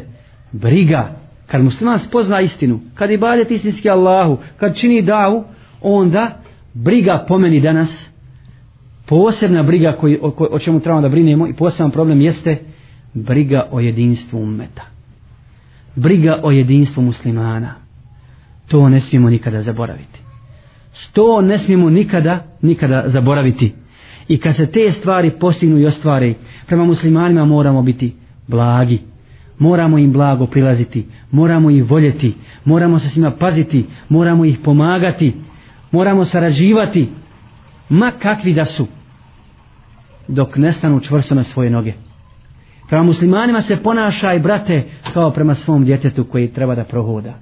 [0.52, 1.16] briga.
[1.48, 5.44] Kad musliman spozna istinu, kad ibadet istinski Allahu, kad čini davu,
[5.82, 6.42] onda
[6.74, 8.10] briga pomeni danas
[9.06, 12.58] posebna briga koji, o, o čemu trebamo da brinemo i poseban problem jeste
[13.14, 14.84] briga o jedinstvu ummeta.
[15.96, 17.74] Briga o jedinstvu muslimana.
[18.68, 20.20] To ne smijemo nikada zaboraviti.
[21.14, 23.74] To ne smijemo nikada, nikada zaboraviti.
[24.30, 26.34] I kad se te stvari postignu i ostvare,
[26.68, 28.16] prema muslimanima moramo biti
[28.48, 29.00] blagi.
[29.58, 31.06] Moramo im blago prilaziti.
[31.32, 32.36] Moramo ih voljeti.
[32.66, 33.86] Moramo se s njima paziti.
[34.10, 35.34] Moramo ih pomagati.
[35.92, 37.10] Moramo sarađivati.
[37.90, 38.88] Ma kakvi da su
[40.28, 41.94] dok ne stanu čvrsto na svoje noge.
[42.88, 47.34] Prema muslimanima se ponašaj, brate, kao prema svom djetetu koji treba da prohoda.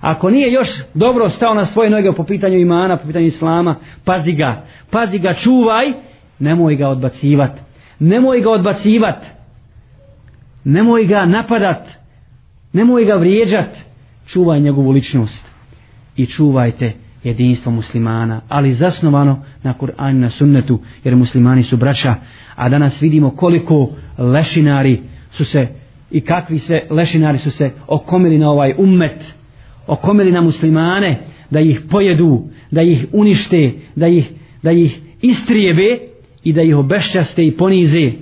[0.00, 4.32] Ako nije još dobro stao na svoje noge po pitanju imana, po pitanju islama, pazi
[4.32, 5.92] ga, pazi ga, čuvaj,
[6.38, 7.60] nemoj ga odbacivat.
[7.98, 9.26] Nemoj ga odbacivat.
[10.64, 11.88] Nemoj ga napadat.
[12.72, 13.78] Nemoj ga vrijeđat.
[14.26, 15.50] Čuvaj njegovu ličnost.
[16.16, 16.92] I čuvajte
[17.24, 22.14] jedinstvo muslimana, ali zasnovano na Kur'anu na sunnetu, jer muslimani su braća,
[22.54, 24.98] a danas vidimo koliko lešinari
[25.30, 25.68] su se
[26.10, 29.34] i kakvi se lešinari su se okomili na ovaj ummet,
[29.86, 31.20] okomili na muslimane,
[31.50, 34.30] da ih pojedu, da ih unište, da ih,
[34.62, 35.98] da ih istrijebe
[36.46, 38.12] i da ih obešćaste i ponize,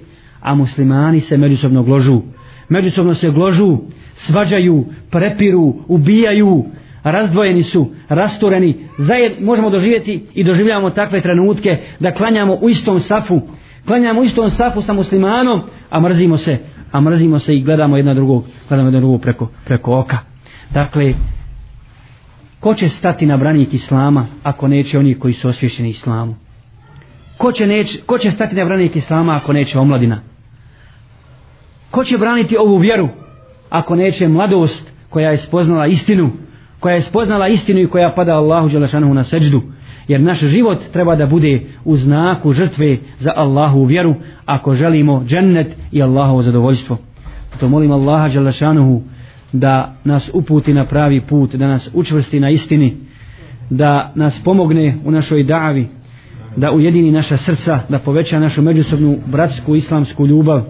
[0.40, 2.22] a muslimani se međusobno gložu,
[2.68, 3.78] međusobno se gložu,
[4.14, 6.64] svađaju, prepiru, ubijaju,
[7.02, 11.70] razdvojeni su, rastureni, zajed, možemo doživjeti i doživljavamo takve trenutke
[12.00, 13.40] da klanjamo u istom safu,
[13.86, 16.58] klanjamo u istom safu sa muslimanom, a mrzimo se,
[16.92, 20.18] a mrzimo se i gledamo jedna drugog, gledamo jedna drugog preko, preko oka.
[20.70, 21.12] Dakle,
[22.60, 26.43] ko će stati na branik islama ako neće oni koji su osvješeni islamu?
[27.38, 30.20] Ko će, neć, ko će stati na branik islama ako neće omladina?
[31.94, 33.08] ko će braniti ovu vjeru
[33.70, 36.30] ako neće mladost koja je spoznala istinu
[36.80, 39.62] koja je spoznala istinu i koja pada Allahu Đelešanu na seđdu
[40.08, 44.14] jer naš život treba da bude u znaku žrtve za Allahu vjeru
[44.46, 46.98] ako želimo džennet i Allahovo zadovoljstvo
[47.60, 49.02] to molim Allaha Đelešanu
[49.52, 52.96] da nas uputi na pravi put da nas učvrsti na istini
[53.70, 55.88] da nas pomogne u našoj davi
[56.56, 60.62] da ujedini naša srca da poveća našu međusobnu bratsku islamsku ljubav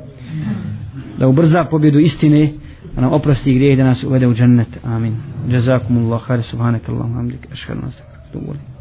[1.19, 2.53] da ubrza pobjedu istine
[2.95, 4.79] da nam oprosti grijeh da nas uvede u džennet.
[4.85, 5.17] Amin.
[5.49, 8.74] Jazakumullah khair subhanakallahu hamdik ashhadu an la ilaha illa anta